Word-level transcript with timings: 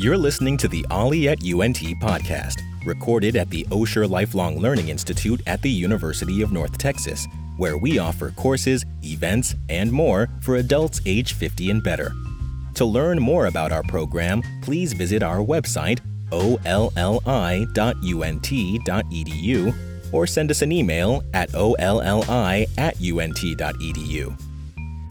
You're 0.00 0.16
listening 0.16 0.56
to 0.58 0.68
the 0.68 0.86
OLLI 0.92 1.26
at 1.26 1.42
UNT 1.42 1.78
podcast, 2.00 2.62
recorded 2.86 3.34
at 3.34 3.50
the 3.50 3.64
Osher 3.70 4.08
Lifelong 4.08 4.60
Learning 4.60 4.90
Institute 4.90 5.42
at 5.48 5.60
the 5.60 5.70
University 5.70 6.40
of 6.40 6.52
North 6.52 6.78
Texas, 6.78 7.26
where 7.56 7.76
we 7.76 7.98
offer 7.98 8.30
courses, 8.30 8.86
events, 9.02 9.56
and 9.68 9.90
more 9.90 10.28
for 10.40 10.54
adults 10.54 11.00
age 11.04 11.32
50 11.32 11.70
and 11.70 11.82
better. 11.82 12.12
To 12.74 12.84
learn 12.84 13.20
more 13.20 13.46
about 13.46 13.72
our 13.72 13.82
program, 13.82 14.40
please 14.62 14.92
visit 14.92 15.24
our 15.24 15.38
website, 15.38 15.98
olli.unt.edu, 16.30 16.94
or 20.12 20.26
send 20.28 20.52
us 20.52 20.62
an 20.62 20.70
email 20.70 21.24
at 21.34 21.52
olli 21.56 22.68
at 22.78 22.94
unt.edu. 23.00 24.47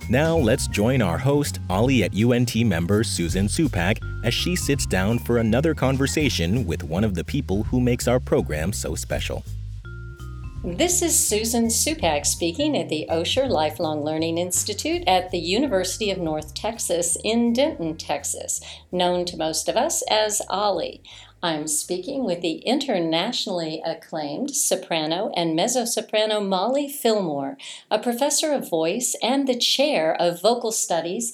Now 0.09 0.37
let's 0.37 0.67
join 0.67 1.01
our 1.01 1.17
host, 1.17 1.59
OLLI 1.69 2.03
at 2.03 2.15
UNT 2.15 2.55
member 2.65 3.03
Susan 3.03 3.47
Supak, 3.47 3.99
as 4.23 4.33
she 4.33 4.55
sits 4.55 4.85
down 4.85 5.19
for 5.19 5.39
another 5.39 5.75
conversation 5.75 6.65
with 6.65 6.81
one 6.81 7.03
of 7.03 7.13
the 7.13 7.25
people 7.25 7.63
who 7.63 7.81
makes 7.81 8.07
our 8.07 8.21
program 8.21 8.71
so 8.71 8.95
special. 8.95 9.43
This 10.63 11.01
is 11.01 11.17
Susan 11.17 11.67
Supak 11.67 12.25
speaking 12.25 12.77
at 12.77 12.87
the 12.87 13.05
Osher 13.09 13.49
Lifelong 13.49 14.01
Learning 14.01 14.37
Institute 14.37 15.03
at 15.07 15.29
the 15.31 15.39
University 15.39 16.09
of 16.09 16.19
North 16.19 16.53
Texas 16.53 17.17
in 17.23 17.51
Denton, 17.51 17.97
Texas, 17.97 18.61
known 18.93 19.25
to 19.25 19.37
most 19.37 19.67
of 19.67 19.75
us 19.75 20.03
as 20.09 20.41
OLLI. 20.49 21.01
I'm 21.47 21.67
speaking 21.67 22.25
with 22.25 22.41
the 22.41 22.57
internationally 22.65 23.81
acclaimed 23.85 24.53
soprano 24.53 25.31
and 25.33 25.55
mezzo 25.55 25.85
soprano 25.85 26.41
Molly 26.41 26.89
Fillmore, 26.89 27.57
a 27.89 27.97
professor 27.97 28.51
of 28.51 28.69
voice 28.69 29.15
and 29.23 29.47
the 29.47 29.57
chair 29.57 30.13
of 30.13 30.41
vocal 30.41 30.73
studies 30.73 31.31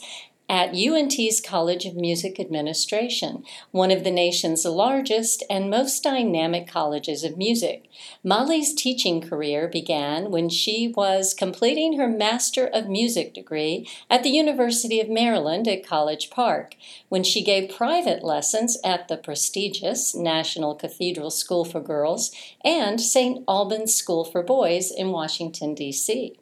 at 0.54 0.76
UNT's 0.76 1.42
College 1.42 1.84
of 1.86 1.96
Music 1.96 2.40
Administration, 2.40 3.44
one 3.72 3.90
of 3.90 4.04
the 4.04 4.12
nation's 4.12 4.64
largest 4.66 5.42
and 5.50 5.68
most 5.68 6.04
dynamic 6.04 6.68
colleges 6.68 7.24
of 7.24 7.40
music. 7.40 7.90
Molly's 8.24 8.72
teaching 8.72 9.20
career 9.20 9.68
began 9.68 10.30
when 10.30 10.50
she 10.50 10.94
was 10.96 11.34
completing 11.34 11.98
her 11.98 12.08
Master 12.08 12.68
of 12.68 12.88
Music 12.88 13.34
degree 13.34 13.90
at 14.12 14.22
the 14.22 14.30
University 14.30 15.02
of 15.02 15.10
Maryland 15.10 15.68
at 15.68 15.84
College 15.84 16.30
Park, 16.30 16.76
when 17.10 17.24
she 17.24 17.44
gave 17.44 17.76
private 17.76 18.24
lessons 18.24 18.78
at 18.86 19.08
the 19.08 19.18
prestigious 19.18 20.14
National 20.14 20.76
Cathedral 20.76 21.32
School 21.32 21.66
for 21.66 21.82
Girls 21.82 22.30
and 22.64 23.02
St. 23.02 23.44
Albans 23.48 23.96
School 23.96 24.24
for 24.24 24.44
Boys 24.44 24.92
in 24.92 25.10
Washington, 25.10 25.74
D.C. 25.74 26.36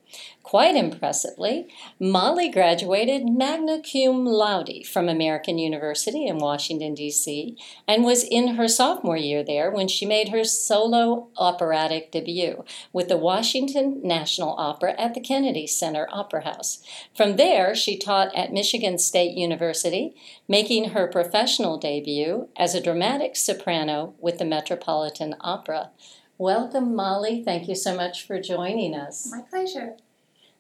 Quite 0.43 0.75
impressively, 0.75 1.67
Molly 1.99 2.49
graduated 2.49 3.29
magna 3.29 3.79
cum 3.81 4.25
laude 4.25 4.85
from 4.85 5.07
American 5.07 5.57
University 5.57 6.25
in 6.25 6.39
Washington, 6.39 6.93
D.C., 6.93 7.55
and 7.87 8.03
was 8.03 8.23
in 8.23 8.55
her 8.55 8.67
sophomore 8.67 9.15
year 9.15 9.43
there 9.43 9.71
when 9.71 9.87
she 9.87 10.05
made 10.05 10.29
her 10.29 10.43
solo 10.43 11.29
operatic 11.37 12.11
debut 12.11 12.65
with 12.91 13.07
the 13.07 13.17
Washington 13.17 14.01
National 14.03 14.55
Opera 14.57 14.99
at 14.99 15.13
the 15.13 15.21
Kennedy 15.21 15.67
Center 15.67 16.07
Opera 16.11 16.43
House. 16.43 16.83
From 17.15 17.37
there, 17.37 17.73
she 17.73 17.97
taught 17.97 18.35
at 18.35 18.51
Michigan 18.51 18.97
State 18.97 19.37
University, 19.37 20.15
making 20.47 20.89
her 20.89 21.07
professional 21.07 21.77
debut 21.77 22.49
as 22.57 22.75
a 22.75 22.81
dramatic 22.81 23.35
soprano 23.35 24.15
with 24.19 24.37
the 24.37 24.45
Metropolitan 24.45 25.35
Opera. 25.39 25.91
Welcome, 26.41 26.95
Molly. 26.95 27.43
Thank 27.43 27.67
you 27.67 27.75
so 27.75 27.95
much 27.95 28.25
for 28.25 28.41
joining 28.41 28.95
us. 28.95 29.29
My 29.29 29.41
pleasure. 29.41 29.97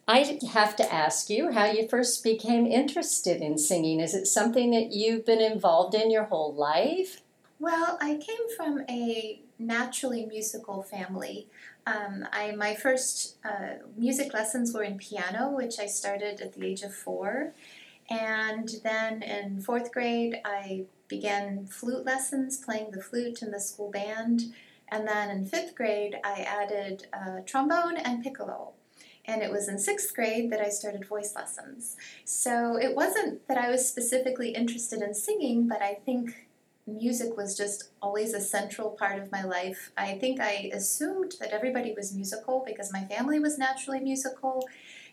I 0.07 0.39
have 0.51 0.75
to 0.75 0.93
ask 0.93 1.27
you 1.27 1.53
how 1.53 1.65
you 1.65 1.87
first 1.87 2.23
became 2.23 2.67
interested 2.67 3.41
in 3.41 3.57
singing. 3.57 3.99
Is 3.99 4.13
it 4.13 4.27
something 4.27 4.69
that 4.69 4.91
you've 4.91 5.25
been 5.25 5.41
involved 5.41 5.95
in 5.95 6.11
your 6.11 6.25
whole 6.25 6.53
life? 6.53 7.21
Well, 7.59 7.97
I 7.99 8.17
came 8.17 8.55
from 8.55 8.83
a 8.87 9.41
naturally 9.57 10.23
musical 10.27 10.83
family. 10.83 11.47
Um, 11.87 12.27
I 12.31 12.51
my 12.51 12.75
first 12.75 13.37
uh, 13.43 13.81
music 13.97 14.35
lessons 14.35 14.75
were 14.75 14.83
in 14.83 14.99
piano, 14.99 15.49
which 15.49 15.79
I 15.79 15.87
started 15.87 16.41
at 16.41 16.53
the 16.53 16.63
age 16.63 16.83
of 16.83 16.93
four, 16.93 17.53
and 18.07 18.69
then 18.83 19.23
in 19.23 19.63
fourth 19.63 19.91
grade 19.91 20.41
I 20.45 20.83
began 21.07 21.65
flute 21.65 22.05
lessons, 22.05 22.57
playing 22.57 22.91
the 22.91 23.01
flute 23.01 23.41
in 23.41 23.49
the 23.49 23.59
school 23.59 23.89
band, 23.89 24.53
and 24.91 25.07
then 25.07 25.29
in 25.29 25.45
fifth 25.45 25.75
grade 25.75 26.17
I 26.23 26.41
added 26.41 27.07
uh, 27.13 27.41
trombone 27.45 27.97
and 27.97 28.23
piccolo 28.23 28.73
and 29.25 29.41
it 29.41 29.51
was 29.51 29.67
in 29.67 29.77
sixth 29.77 30.13
grade 30.15 30.51
that 30.51 30.61
I 30.61 30.69
started 30.69 31.07
voice 31.07 31.35
lessons. 31.35 31.95
So 32.25 32.77
it 32.77 32.95
wasn't 32.95 33.47
that 33.47 33.57
I 33.57 33.69
was 33.69 33.87
specifically 33.87 34.49
interested 34.49 35.01
in 35.01 35.13
singing, 35.13 35.67
but 35.67 35.81
I 35.81 35.93
think 36.05 36.47
music 36.87 37.37
was 37.37 37.55
just 37.55 37.91
always 38.01 38.33
a 38.33 38.41
central 38.41 38.91
part 38.91 39.21
of 39.21 39.31
my 39.31 39.43
life. 39.43 39.91
I 39.97 40.13
think 40.13 40.39
I 40.39 40.71
assumed 40.73 41.35
that 41.39 41.53
everybody 41.53 41.93
was 41.95 42.13
musical 42.13 42.63
because 42.65 42.91
my 42.91 43.03
family 43.05 43.39
was 43.39 43.57
naturally 43.57 43.99
musical, 43.99 44.67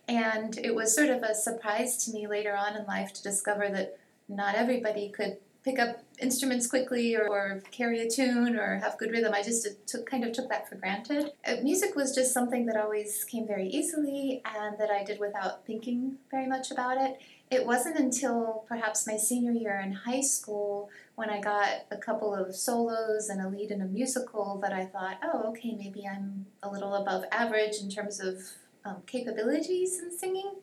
and 0.06 0.56
it 0.58 0.74
was 0.74 0.94
sort 0.94 1.10
of 1.10 1.22
a 1.22 1.34
surprise 1.34 2.02
to 2.04 2.12
me 2.12 2.26
later 2.26 2.56
on 2.56 2.76
in 2.76 2.86
life 2.86 3.12
to 3.14 3.22
discover 3.22 3.68
that 3.68 3.98
not 4.28 4.54
everybody 4.54 5.10
could 5.10 5.36
pick 5.64 5.78
up 5.78 6.02
instruments 6.20 6.66
quickly 6.66 7.16
or, 7.16 7.28
or, 7.28 7.62
carry 7.70 8.00
a 8.00 8.08
tune 8.08 8.56
or 8.56 8.78
have 8.78 8.98
good 8.98 9.10
rhythm. 9.10 9.32
I 9.34 9.42
just 9.42 9.66
took 9.86 10.08
kind 10.08 10.24
of 10.24 10.32
took 10.32 10.48
that 10.48 10.68
for 10.68 10.76
granted. 10.76 11.32
Uh, 11.46 11.56
music 11.62 11.94
was 11.94 12.14
just 12.14 12.32
something 12.32 12.66
that 12.66 12.76
always 12.76 13.24
came 13.24 13.46
very 13.46 13.68
easily 13.68 14.40
and 14.44 14.78
that 14.78 14.90
I 14.90 15.04
did 15.04 15.20
without 15.20 15.66
thinking 15.66 16.16
very 16.30 16.46
much 16.46 16.70
about 16.70 16.98
it. 16.98 17.20
It 17.50 17.64
wasn't 17.64 17.98
until 17.98 18.64
perhaps 18.68 19.06
my 19.06 19.16
senior 19.16 19.52
year 19.52 19.80
in 19.80 19.92
high 19.92 20.20
school 20.20 20.90
when 21.14 21.30
I 21.30 21.40
got 21.40 21.86
a 21.90 21.96
couple 21.96 22.34
of 22.34 22.54
solos 22.54 23.28
and 23.28 23.40
a 23.40 23.48
lead 23.48 23.70
in 23.70 23.80
a 23.80 23.86
musical 23.86 24.58
that 24.62 24.72
I 24.72 24.84
thought, 24.84 25.18
oh, 25.22 25.50
okay, 25.50 25.74
maybe 25.76 26.06
I'm 26.06 26.46
a 26.62 26.70
little 26.70 26.94
above 26.94 27.24
average 27.32 27.76
in 27.82 27.90
terms 27.90 28.20
of 28.20 28.38
um, 28.84 29.02
capabilities 29.06 29.98
in 29.98 30.16
singing. 30.16 30.56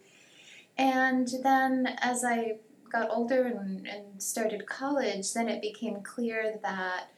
And 0.77 1.27
then 1.43 1.95
as 2.01 2.23
I 2.23 2.57
got 2.95 3.09
older 3.11 3.43
and, 3.43 3.85
and 3.87 4.21
started 4.21 4.65
college, 4.65 5.33
then 5.33 5.49
it 5.49 5.61
became 5.61 6.01
clear 6.01 6.57
that, 6.63 7.09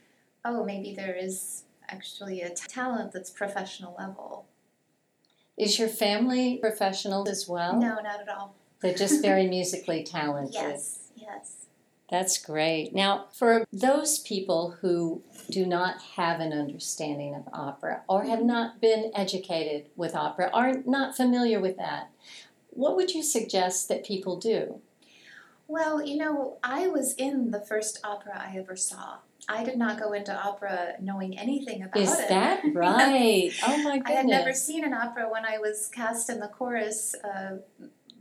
oh, 0.44 0.64
maybe 0.64 0.94
there 0.96 1.16
is 1.16 1.64
actually 1.90 2.42
a 2.42 2.50
talent 2.50 3.12
that's 3.12 3.30
professional 3.30 3.96
level. 3.98 4.46
Is 5.58 5.80
your 5.80 5.88
family 5.88 6.58
professional 6.58 7.28
as 7.28 7.48
well? 7.48 7.74
No, 7.74 7.96
not 7.96 8.22
at 8.22 8.30
all. 8.30 8.56
They're 8.82 8.94
just 8.94 9.22
very 9.30 9.48
musically 9.48 10.04
talented. 10.04 10.56
Yes, 10.56 11.12
yes. 11.16 11.54
That's 12.10 12.38
great. 12.38 12.94
Now, 12.94 13.26
for 13.34 13.66
those 13.74 14.20
people 14.20 14.78
who 14.80 15.22
do 15.50 15.66
not 15.66 16.02
have 16.16 16.40
an 16.40 16.54
understanding 16.54 17.36
of 17.36 17.50
opera 17.52 18.04
or 18.08 18.24
have 18.24 18.40
mm-hmm. 18.40 18.48
not 18.48 18.82
been 18.82 19.12
educated 19.14 19.88
with 19.98 20.16
opera, 20.16 20.50
are 20.54 20.76
not 20.86 21.18
familiar 21.18 21.60
with 21.60 21.76
that, 21.78 22.10
what 22.70 22.96
would 22.96 23.12
you 23.12 23.24
suggest 23.24 23.90
that 23.90 24.06
people 24.06 24.38
do? 24.40 24.80
Well, 25.68 26.06
you 26.06 26.18
know, 26.18 26.58
I 26.64 26.88
was 26.88 27.14
in 27.16 27.52
the 27.52 27.60
first 27.60 28.00
opera 28.04 28.34
I 28.40 28.58
ever 28.58 28.76
saw. 28.76 29.18
I 29.50 29.64
did 29.64 29.78
not 29.78 30.00
go 30.00 30.14
into 30.14 30.34
opera 30.34 30.96
knowing 31.00 31.38
anything 31.38 31.82
about 31.84 32.02
Is 32.02 32.12
it. 32.12 32.24
Is 32.24 32.30
that 32.30 32.62
right? 32.74 33.52
oh 33.66 33.84
my 33.84 33.98
goodness. 33.98 34.04
I 34.06 34.12
had 34.12 34.26
never 34.26 34.54
seen 34.54 34.84
an 34.84 34.94
opera 34.94 35.30
when 35.30 35.46
I 35.46 35.58
was 35.58 35.90
cast 35.94 36.30
in 36.30 36.40
the 36.40 36.48
chorus 36.48 37.16
uh, 37.24 37.58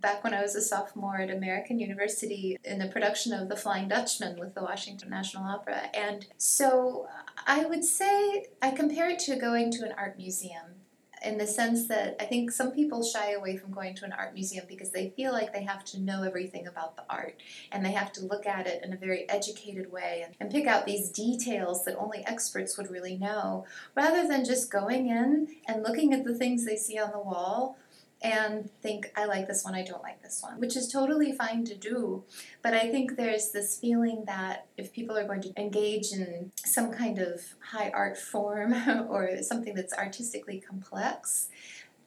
back 0.00 0.22
when 0.22 0.34
I 0.34 0.42
was 0.42 0.54
a 0.54 0.62
sophomore 0.62 1.18
at 1.20 1.30
American 1.30 1.78
University 1.80 2.56
in 2.64 2.78
the 2.78 2.86
production 2.88 3.32
of 3.32 3.48
The 3.48 3.56
Flying 3.56 3.88
Dutchman 3.88 4.38
with 4.38 4.54
the 4.54 4.62
Washington 4.62 5.10
National 5.10 5.44
Opera. 5.44 5.90
And 5.94 6.26
so 6.36 7.08
I 7.46 7.64
would 7.64 7.84
say 7.84 8.46
I 8.62 8.70
compare 8.70 9.08
it 9.10 9.18
to 9.20 9.36
going 9.36 9.72
to 9.72 9.84
an 9.84 9.94
art 9.96 10.16
museum 10.16 10.76
in 11.24 11.38
the 11.38 11.46
sense 11.46 11.86
that 11.88 12.16
I 12.20 12.24
think 12.24 12.50
some 12.50 12.72
people 12.72 13.02
shy 13.02 13.32
away 13.32 13.56
from 13.56 13.72
going 13.72 13.94
to 13.96 14.04
an 14.04 14.12
art 14.12 14.34
museum 14.34 14.66
because 14.68 14.90
they 14.90 15.10
feel 15.10 15.32
like 15.32 15.52
they 15.52 15.62
have 15.62 15.84
to 15.86 16.00
know 16.00 16.22
everything 16.22 16.66
about 16.66 16.96
the 16.96 17.04
art 17.08 17.40
and 17.72 17.84
they 17.84 17.92
have 17.92 18.12
to 18.12 18.24
look 18.24 18.46
at 18.46 18.66
it 18.66 18.84
in 18.84 18.92
a 18.92 18.96
very 18.96 19.28
educated 19.28 19.90
way 19.90 20.22
and, 20.24 20.34
and 20.40 20.50
pick 20.50 20.66
out 20.66 20.86
these 20.86 21.10
details 21.10 21.84
that 21.84 21.96
only 21.96 22.24
experts 22.26 22.76
would 22.76 22.90
really 22.90 23.16
know, 23.16 23.64
rather 23.94 24.26
than 24.26 24.44
just 24.44 24.70
going 24.70 25.08
in 25.08 25.48
and 25.66 25.82
looking 25.82 26.12
at 26.12 26.24
the 26.24 26.34
things 26.34 26.64
they 26.64 26.76
see 26.76 26.98
on 26.98 27.10
the 27.12 27.18
wall 27.18 27.78
and 28.22 28.70
think, 28.82 29.12
I 29.14 29.26
like 29.26 29.46
this 29.46 29.64
one, 29.64 29.74
I 29.74 29.82
don't 29.82 30.02
like 30.02 30.22
this 30.22 30.42
one, 30.42 30.58
which 30.58 30.76
is 30.76 30.90
totally 30.90 31.32
fine 31.32 31.64
to 31.66 31.74
do. 31.74 32.24
But 32.62 32.74
I 32.74 32.90
think 32.90 33.16
there's 33.16 33.50
this 33.50 33.78
feeling 33.78 34.24
that 34.26 34.66
if 34.76 34.92
people 34.92 35.16
are 35.16 35.26
going 35.26 35.42
to 35.42 35.60
engage 35.60 36.12
in 36.12 36.50
some 36.56 36.92
kind 36.92 37.18
of 37.18 37.42
high 37.60 37.90
art 37.90 38.16
form 38.16 38.74
or 39.10 39.42
something 39.42 39.74
that's 39.74 39.92
artistically 39.92 40.60
complex, 40.60 41.48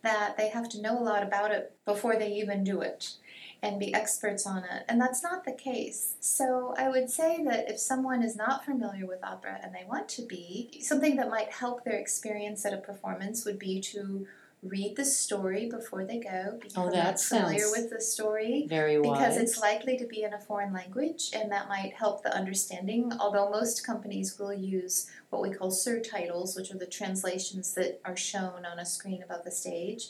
that 0.01 0.38
they 0.38 0.50
have 0.50 0.69
to 0.69 0.81
know 0.81 0.97
a 0.97 1.03
lot 1.03 1.23
about 1.23 1.51
it 1.51 1.73
before 1.85 2.15
they 2.15 2.31
even 2.33 2.63
do 2.63 2.81
it 2.81 3.15
and 3.62 3.79
be 3.79 3.94
experts 3.94 4.47
on 4.47 4.63
it. 4.63 4.85
And 4.88 5.01
that's 5.01 5.21
not 5.21 5.44
the 5.44 5.51
case. 5.51 6.15
So 6.21 6.73
I 6.77 6.89
would 6.89 7.09
say 7.09 7.44
that 7.44 7.69
if 7.69 7.77
someone 7.77 8.23
is 8.23 8.38
not 8.38 8.63
familiar 8.63 9.05
with 9.05 9.23
opera 9.23 9.59
and 9.62 9.75
they 9.75 9.85
want 9.88 10.07
to 10.09 10.21
be, 10.21 10.79
something 10.81 11.17
that 11.17 11.29
might 11.29 11.51
help 11.51 11.83
their 11.83 12.00
experience 12.00 12.65
at 12.65 12.73
a 12.73 12.77
performance 12.77 13.44
would 13.45 13.59
be 13.59 13.81
to 13.81 14.27
read 14.61 14.95
the 14.95 15.06
story 15.06 15.69
before 15.69 16.03
they 16.03 16.19
go, 16.19 16.53
oh, 16.53 16.57
become 16.57 16.88
Oh, 16.88 16.91
that 16.91 17.19
familiar 17.19 17.59
sounds 17.59 17.77
with 17.77 17.89
the 17.89 18.01
story. 18.01 18.65
Very 18.67 19.00
wise. 19.00 19.17
Because 19.17 19.38
it's 19.38 19.59
likely 19.59 19.97
to 19.97 20.06
be 20.06 20.23
in 20.23 20.33
a 20.33 20.39
foreign 20.39 20.73
language, 20.73 21.29
and 21.33 21.51
that 21.51 21.69
might 21.69 21.94
help 21.94 22.23
the 22.23 22.35
understanding. 22.35 23.13
Although 23.19 23.50
most 23.50 23.85
companies 23.85 24.38
will 24.38 24.53
use 24.53 25.09
what 25.29 25.41
we 25.41 25.51
call 25.51 25.71
surtitles, 25.71 26.56
which 26.56 26.71
are 26.71 26.77
the 26.77 26.85
translations 26.85 27.73
that 27.75 28.01
are 28.03 28.17
shown 28.17 28.65
on 28.65 28.79
a 28.79 28.85
screen 28.85 29.23
above 29.23 29.45
the 29.45 29.51
stage. 29.51 30.09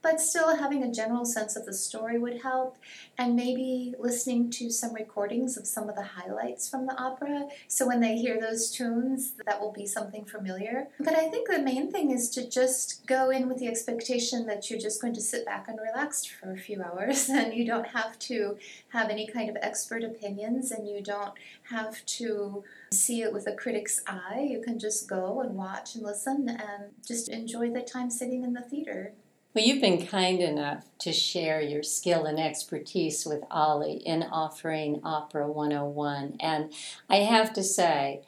But 0.00 0.20
still, 0.20 0.56
having 0.56 0.84
a 0.84 0.92
general 0.92 1.24
sense 1.24 1.56
of 1.56 1.66
the 1.66 1.72
story 1.72 2.18
would 2.18 2.42
help, 2.42 2.76
and 3.16 3.34
maybe 3.34 3.94
listening 3.98 4.50
to 4.52 4.70
some 4.70 4.94
recordings 4.94 5.56
of 5.56 5.66
some 5.66 5.88
of 5.88 5.96
the 5.96 6.02
highlights 6.02 6.68
from 6.68 6.86
the 6.86 6.96
opera. 6.96 7.48
So 7.66 7.86
when 7.86 8.00
they 8.00 8.16
hear 8.16 8.40
those 8.40 8.70
tunes, 8.70 9.32
that 9.44 9.60
will 9.60 9.72
be 9.72 9.86
something 9.86 10.24
familiar. 10.24 10.88
But 11.00 11.14
I 11.14 11.28
think 11.28 11.48
the 11.48 11.60
main 11.60 11.90
thing 11.90 12.12
is 12.12 12.30
to 12.30 12.48
just 12.48 13.06
go 13.06 13.30
in 13.30 13.48
with 13.48 13.58
the 13.58 13.66
expectation 13.66 14.46
that 14.46 14.70
you're 14.70 14.78
just 14.78 15.02
going 15.02 15.14
to 15.14 15.20
sit 15.20 15.44
back 15.44 15.66
and 15.68 15.78
relax 15.80 16.24
for 16.24 16.52
a 16.52 16.56
few 16.56 16.80
hours, 16.80 17.28
and 17.28 17.52
you 17.52 17.64
don't 17.64 17.88
have 17.88 18.18
to 18.20 18.56
have 18.90 19.10
any 19.10 19.26
kind 19.26 19.50
of 19.50 19.56
expert 19.62 20.04
opinions, 20.04 20.70
and 20.70 20.86
you 20.88 21.02
don't 21.02 21.34
have 21.70 22.06
to 22.06 22.62
see 22.92 23.22
it 23.22 23.32
with 23.32 23.46
a 23.48 23.52
critic's 23.52 24.00
eye. 24.06 24.46
You 24.48 24.60
can 24.60 24.78
just 24.78 25.08
go 25.08 25.40
and 25.40 25.56
watch 25.56 25.96
and 25.96 26.04
listen 26.04 26.48
and 26.48 26.92
just 27.06 27.28
enjoy 27.28 27.70
the 27.70 27.82
time 27.82 28.10
sitting 28.10 28.44
in 28.44 28.52
the 28.52 28.62
theater. 28.62 29.12
Well, 29.58 29.66
you've 29.66 29.80
been 29.80 30.06
kind 30.06 30.38
enough 30.38 30.84
to 31.00 31.12
share 31.12 31.60
your 31.60 31.82
skill 31.82 32.26
and 32.26 32.38
expertise 32.38 33.26
with 33.26 33.42
OLLI 33.50 34.00
in 34.06 34.22
offering 34.22 35.00
Opera 35.02 35.50
101. 35.50 36.36
And 36.38 36.72
I 37.10 37.16
have 37.16 37.52
to 37.54 37.64
say, 37.64 38.22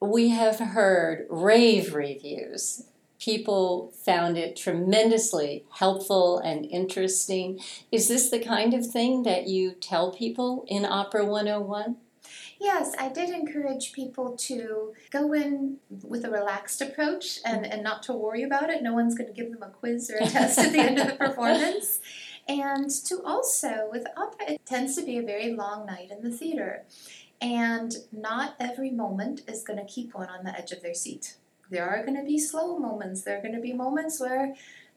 we 0.00 0.30
have 0.30 0.58
heard 0.58 1.26
rave 1.28 1.94
reviews. 1.94 2.84
People 3.20 3.92
found 4.06 4.38
it 4.38 4.56
tremendously 4.56 5.66
helpful 5.68 6.38
and 6.38 6.64
interesting. 6.64 7.60
Is 7.92 8.08
this 8.08 8.30
the 8.30 8.40
kind 8.40 8.72
of 8.72 8.86
thing 8.86 9.22
that 9.24 9.46
you 9.46 9.72
tell 9.72 10.12
people 10.12 10.64
in 10.66 10.86
Opera 10.86 11.26
101? 11.26 11.96
Yes, 12.60 12.94
I 12.98 13.08
did 13.08 13.30
encourage 13.30 13.92
people 13.92 14.36
to 14.36 14.94
go 15.10 15.32
in 15.32 15.78
with 16.02 16.24
a 16.24 16.30
relaxed 16.30 16.80
approach 16.80 17.40
and, 17.44 17.66
and 17.66 17.82
not 17.82 18.02
to 18.04 18.12
worry 18.12 18.42
about 18.42 18.70
it. 18.70 18.82
No 18.82 18.94
one's 18.94 19.16
going 19.16 19.28
to 19.28 19.34
give 19.34 19.52
them 19.52 19.62
a 19.62 19.68
quiz 19.70 20.10
or 20.10 20.16
a 20.16 20.26
test 20.26 20.58
at 20.58 20.72
the 20.72 20.78
end 20.78 20.98
of 20.98 21.06
the 21.06 21.14
performance. 21.26 22.00
And 22.48 22.90
to 23.06 23.22
also, 23.24 23.88
with 23.90 24.06
opera, 24.16 24.52
it 24.52 24.66
tends 24.66 24.96
to 24.96 25.02
be 25.02 25.18
a 25.18 25.22
very 25.22 25.52
long 25.52 25.86
night 25.86 26.10
in 26.10 26.22
the 26.22 26.36
theater. 26.36 26.84
And 27.40 27.94
not 28.12 28.54
every 28.60 28.90
moment 28.90 29.42
is 29.48 29.64
going 29.64 29.78
to 29.78 29.92
keep 29.92 30.14
one 30.14 30.28
on 30.28 30.44
the 30.44 30.56
edge 30.56 30.72
of 30.72 30.82
their 30.82 30.94
seat. 30.94 31.36
There 31.70 31.88
are 31.88 32.04
going 32.04 32.16
to 32.16 32.24
be 32.24 32.38
slow 32.38 32.78
moments. 32.78 33.22
There 33.22 33.38
are 33.38 33.42
going 33.42 33.54
to 33.54 33.60
be 33.60 33.72
moments 33.72 34.20
where, 34.20 34.54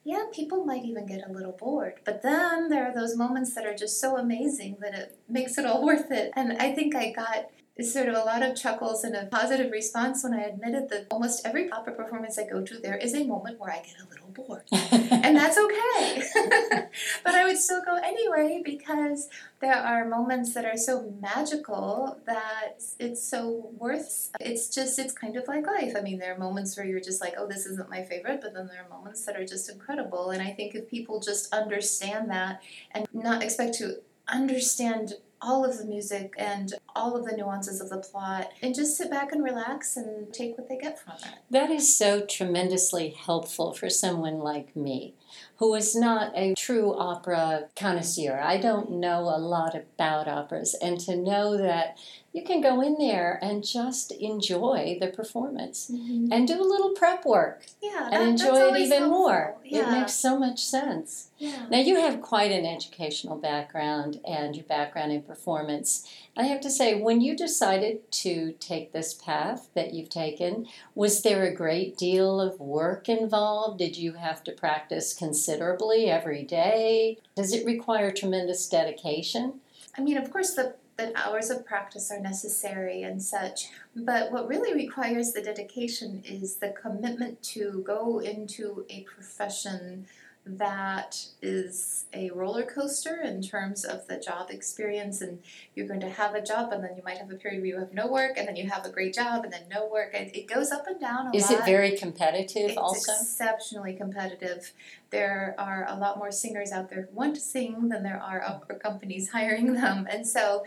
yeah, 0.07 0.24
people 0.31 0.63
might 0.63 0.86
even 0.86 1.06
get 1.06 1.27
a 1.27 1.31
little 1.33 1.51
bored. 1.51 1.95
But 2.06 2.21
then 2.21 2.69
there 2.69 2.89
are 2.89 2.94
those 2.94 3.18
moments 3.18 3.54
that 3.56 3.65
are 3.65 3.75
just 3.75 4.00
so 4.00 4.18
amazing 4.18 4.77
that 4.80 4.95
it 4.95 5.19
makes 5.27 5.57
it 5.57 5.65
all 5.65 5.86
worth 5.86 6.12
it. 6.12 6.31
And 6.33 6.54
I 6.59 6.74
think 6.74 6.95
I 6.95 7.12
got 7.12 7.50
sort 7.83 8.09
of 8.09 8.15
a 8.15 8.19
lot 8.19 8.44
of 8.44 8.56
chuckles 8.56 9.03
and 9.03 9.15
a 9.15 9.25
positive 9.25 9.71
response 9.71 10.24
when 10.24 10.33
I 10.33 10.44
admitted 10.44 10.89
that 10.89 11.07
almost 11.12 11.45
every 11.45 11.69
opera 11.69 11.94
performance 11.94 12.38
I 12.38 12.47
go 12.47 12.63
to, 12.63 12.79
there 12.79 12.97
is 12.97 13.13
a 13.13 13.24
moment 13.24 13.59
where 13.59 13.71
I 13.71 13.77
get 13.77 13.95
a 14.03 14.09
little 14.09 14.29
bored. 14.29 14.63
and 14.71 15.35
that's 15.35 15.57
okay. 15.57 16.24
but 17.24 17.35
I 17.35 17.45
would 17.45 17.57
still 17.57 17.81
go 17.83 17.95
anyway 17.95 18.62
because 18.63 19.29
there 19.59 19.75
are 19.75 20.07
moments 20.07 20.53
that 20.53 20.65
are 20.65 20.77
so 20.77 21.13
magical 21.21 22.19
that 22.25 22.81
it's 23.00 23.24
so 23.24 23.71
worth 23.77 24.31
it's 24.39 24.74
just 24.74 25.00
it's 25.00 25.13
kind 25.13 25.35
of 25.35 25.47
like 25.47 25.65
life. 25.65 25.94
I 25.97 26.01
mean, 26.01 26.19
there 26.19 26.33
are 26.33 26.38
moments 26.38 26.77
where 26.77 26.85
you're 26.85 27.00
just 27.00 27.21
like, 27.21 27.35
"Oh, 27.38 27.47
this 27.47 27.65
isn't 27.65 27.89
my 27.89 28.03
favorite," 28.03 28.41
but 28.41 28.53
then 28.53 28.68
there 28.68 28.83
are 28.83 28.89
moments 28.89 29.25
that 29.25 29.35
are 29.35 29.45
just 29.45 29.69
incredible. 29.69 30.31
And 30.31 30.41
I 30.41 30.51
think 30.51 30.75
if 30.75 30.89
people 30.89 31.19
just 31.19 31.53
understand 31.53 32.29
that 32.29 32.62
and 32.91 33.07
not 33.13 33.44
expect 33.44 33.75
to 33.75 34.01
understand 34.27 35.13
all 35.42 35.63
of 35.63 35.78
the 35.78 35.86
music 35.86 36.34
and 36.38 36.74
all 36.95 37.16
of 37.16 37.25
the 37.25 37.36
nuances 37.36 37.80
of 37.80 37.89
the 37.89 37.98
plot 37.98 38.51
and 38.62 38.74
just 38.74 38.98
sit 38.98 39.10
back 39.10 39.31
and 39.31 39.44
relax 39.44 39.95
and 39.98 40.34
take 40.34 40.57
what 40.57 40.68
they 40.68 40.78
get 40.78 41.00
from 41.00 41.13
it. 41.16 41.39
That 41.50 41.69
is 41.69 41.95
so 41.95 42.25
tremendously 42.25 43.10
helpful 43.10 43.74
for 43.74 43.89
someone 43.89 44.39
like 44.39 44.75
me, 44.75 45.13
who 45.57 45.74
is 45.75 45.95
not 45.95 46.31
a 46.35 46.53
true 46.56 46.94
opera 46.97 47.69
connoisseur. 47.75 48.39
I 48.44 48.57
don't 48.57 48.91
know 48.91 49.21
a 49.21 49.38
lot 49.38 49.75
about 49.75 50.27
operas, 50.27 50.75
and 50.81 51.00
to 51.01 51.15
know 51.15 51.57
that 51.57 51.97
you 52.33 52.44
can 52.44 52.62
go 52.62 52.81
in 52.81 52.97
there 53.00 53.39
and 53.41 53.65
just 53.65 54.12
enjoy 54.12 54.97
the 55.01 55.07
performance 55.07 55.89
Mm-hmm. 55.91 56.31
and 56.31 56.47
do 56.47 56.62
a 56.62 56.63
little 56.63 56.91
prep 56.91 57.25
work 57.25 57.65
Yeah, 57.81 58.09
and 58.12 58.38
that- 58.38 58.38
that's 58.38 58.41
enjoy 58.44 58.75
it 58.75 58.79
even 58.81 58.97
helpful. 59.00 59.09
more. 59.19 59.56
It 59.63 59.89
makes 59.89 60.13
so 60.13 60.38
much 60.38 60.63
sense. 60.63 61.29
yeah. 61.39 61.65
Now, 61.69 61.79
you 61.79 61.95
have 62.00 62.21
quite 62.21 62.51
an 62.51 62.65
educational 62.65 63.38
background 63.38 64.19
and 64.25 64.56
your 64.56 64.65
background 64.65 65.12
in 65.12 65.21
performance. 65.24 66.07
I 66.35 66.44
have 66.44 66.62
to 66.62 66.69
say, 66.69 67.00
when 67.01 67.21
you 67.21 67.35
decided 67.35 68.09
to 68.24 68.53
take 68.59 68.91
this 68.91 69.13
path 69.13 69.69
that 69.74 69.94
you've 69.94 70.09
taken, 70.09 70.68
was 70.95 71.21
there 71.24 71.44
a 71.44 71.53
great 71.53 71.97
deal 71.97 72.39
of 72.39 72.59
work 72.59 73.09
involved? 73.09 73.79
Did 73.79 73.97
you 73.97 74.13
have 74.13 74.44
to 74.45 74.51
practice 74.51 75.13
considerably 75.27 76.09
every 76.09 76.44
day? 76.44 77.18
Does 77.35 77.51
it 77.53 77.65
require 77.65 78.12
tremendous 78.12 78.69
dedication? 78.69 79.59
I 79.97 80.01
mean, 80.01 80.15
of 80.15 80.31
course, 80.31 80.53
the, 80.53 80.75
the 80.95 81.12
hours 81.18 81.50
of 81.50 81.65
practice 81.65 82.09
are 82.12 82.19
necessary 82.19 83.03
and 83.03 83.21
such, 83.21 83.69
but 83.94 84.31
what 84.31 84.47
really 84.47 84.74
requires 84.74 85.33
the 85.33 85.41
dedication 85.41 86.24
is 86.25 86.56
the 86.56 86.69
commitment 86.69 87.44
to 87.56 87.83
go 87.85 88.19
into 88.19 88.85
a 88.89 89.01
profession 89.01 90.06
that 90.50 91.26
is 91.42 92.06
a 92.14 92.30
roller 92.32 92.64
coaster 92.64 93.22
in 93.22 93.42
terms 93.42 93.84
of 93.84 94.08
the 94.08 94.18
job 94.18 94.50
experience 94.50 95.22
and 95.22 95.40
you're 95.76 95.88
going 95.88 96.00
to 96.00 96.10
have 96.10 96.36
a 96.36 96.42
job 96.42 96.72
and 96.72 96.84
then 96.84 96.96
you 96.96 97.04
might 97.04 97.18
have 97.18 97.30
a 97.30 97.36
period 97.36 97.60
where 97.62 97.68
you 97.68 97.80
have 97.80 97.94
no 97.94 98.08
work 98.08 98.38
and 98.38 98.48
then 98.48 98.56
you 98.56 98.70
have 98.70 98.86
a 98.86 98.90
great 98.90 99.14
job 99.14 99.44
and 99.44 99.52
then 99.52 99.64
no 99.70 99.88
work 99.88 100.12
and 100.14 100.34
it 100.36 100.48
goes 100.48 100.72
up 100.72 100.88
and 100.88 101.00
down 101.00 101.28
a 101.28 101.36
Is 101.36 101.50
lot 101.52 101.60
it 101.60 101.66
very 101.66 101.98
competitive 101.98 102.70
it's 102.70 102.78
also? 102.78 103.12
exceptionally 103.12 103.94
competitive. 103.94 104.72
There 105.10 105.56
are 105.58 105.86
a 105.88 105.98
lot 105.98 106.18
more 106.18 106.32
singers 106.32 106.72
out 106.72 106.90
there 106.90 107.08
who 107.10 107.16
want 107.16 107.36
to 107.36 107.42
sing 107.42 107.90
than 107.90 108.04
there 108.04 108.22
are 108.22 108.42
opera 108.42 108.80
companies 108.80 109.30
hiring 109.34 109.74
them. 109.74 110.08
And 110.10 110.26
so 110.28 110.66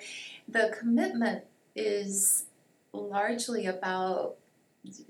the 0.48 0.74
commitment 0.78 1.44
is 1.74 2.44
largely 2.92 3.66
about 3.66 4.36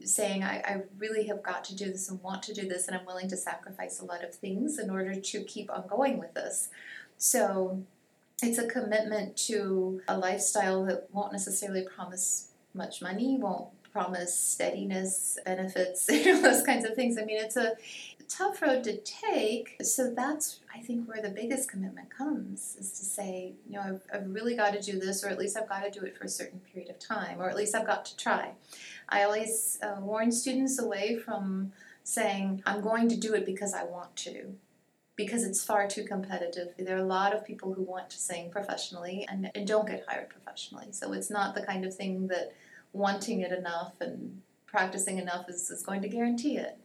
saying, 0.05 0.43
I, 0.43 0.57
I 0.59 0.83
really 0.99 1.27
have 1.27 1.43
got 1.43 1.65
to 1.65 1.77
do 1.77 1.87
this 1.87 2.09
and 2.09 2.21
want 2.23 2.43
to 2.45 2.55
do 2.55 2.69
this, 2.69 2.89
and 2.89 2.97
I'm 2.97 3.07
willing 3.07 3.29
to 3.29 3.37
sacrifice 3.37 4.01
a 4.01 4.05
lot 4.05 4.25
of 4.25 4.35
things 4.35 4.79
in 4.79 4.91
order 4.91 5.15
to 5.15 5.45
keep 5.45 5.71
on 5.71 5.87
going 5.87 6.19
with 6.19 6.35
this. 6.35 6.69
So 7.19 7.83
it's 8.43 8.59
a 8.59 8.67
commitment 8.67 9.37
to 9.49 10.01
a 10.09 10.17
lifestyle 10.17 10.85
that 10.87 11.09
won't 11.13 11.33
necessarily 11.33 11.83
promise 11.83 12.49
much 12.75 13.03
money, 13.03 13.37
won't 13.39 13.69
promise 13.93 14.35
steadiness, 14.35 15.39
benefits, 15.45 16.07
those 16.07 16.63
kinds 16.63 16.85
of 16.85 16.95
things. 16.95 17.19
I 17.19 17.25
mean, 17.25 17.39
it's 17.39 17.57
a 17.57 17.75
tough 18.31 18.63
road 18.63 18.85
to 18.85 18.97
take. 18.99 19.77
So 19.83 20.15
that's, 20.15 20.61
I 20.75 20.79
think, 20.79 21.09
where 21.09 21.21
the 21.21 21.31
biggest 21.31 21.69
commitment 21.69 22.09
comes 22.11 22.77
is 22.79 22.91
to 22.93 23.05
say, 23.05 23.55
you 23.67 23.75
know, 23.75 23.83
I've, 23.83 24.03
I've 24.15 24.31
really 24.33 24.57
got 24.57 24.73
to 24.73 24.81
do 24.81 24.99
this, 24.99 25.25
or 25.25 25.29
at 25.29 25.39
least 25.39 25.57
I've 25.57 25.69
got 25.69 25.85
to 25.85 25.91
do 25.91 26.07
it 26.07 26.17
for 26.17 26.25
a 26.25 26.29
certain 26.29 26.61
period 26.61 26.91
of 26.91 26.99
time, 26.99 27.41
or 27.41 27.51
at 27.51 27.57
least 27.57 27.75
I've 27.75 27.87
got 27.87 28.05
to 28.07 28.17
try. 28.17 28.53
I 29.09 29.25
always 29.25 29.79
uh, 29.83 29.97
warn 30.01 30.31
students 30.31 30.79
away 30.79 31.17
from 31.17 31.73
saying, 32.05 32.63
I'm 32.65 32.81
going 32.81 33.09
to 33.09 33.17
do 33.17 33.35
it 33.35 33.45
because 33.45 33.75
I 33.75 33.85
want 33.85 34.15
to. 34.17 34.55
Because 35.17 35.45
it's 35.45 35.63
far 35.63 35.87
too 35.87 36.05
competitive. 36.05 36.69
There 36.79 36.97
are 36.97 37.01
a 37.01 37.05
lot 37.05 37.35
of 37.35 37.45
people 37.45 37.75
who 37.75 37.83
want 37.83 38.09
to 38.11 38.17
sing 38.17 38.51
professionally 38.51 39.27
and, 39.29 39.51
and 39.55 39.67
don't 39.67 39.87
get 39.87 40.05
hired 40.09 40.31
professionally. 40.31 40.93
So 40.93 41.13
it's 41.13 41.31
not 41.31 41.55
the 41.55 41.63
kind 41.63 41.85
of 41.85 41.95
thing 41.95 42.29
that 42.29 42.55
wanting 42.93 43.41
it 43.41 43.53
enough 43.53 44.01
and 44.01 44.41
practicing 44.67 45.19
enough 45.19 45.49
is, 45.49 45.71
is 45.71 45.83
going 45.83 46.01
to 46.03 46.09
guarantee 46.09 46.57
it. 46.57 46.79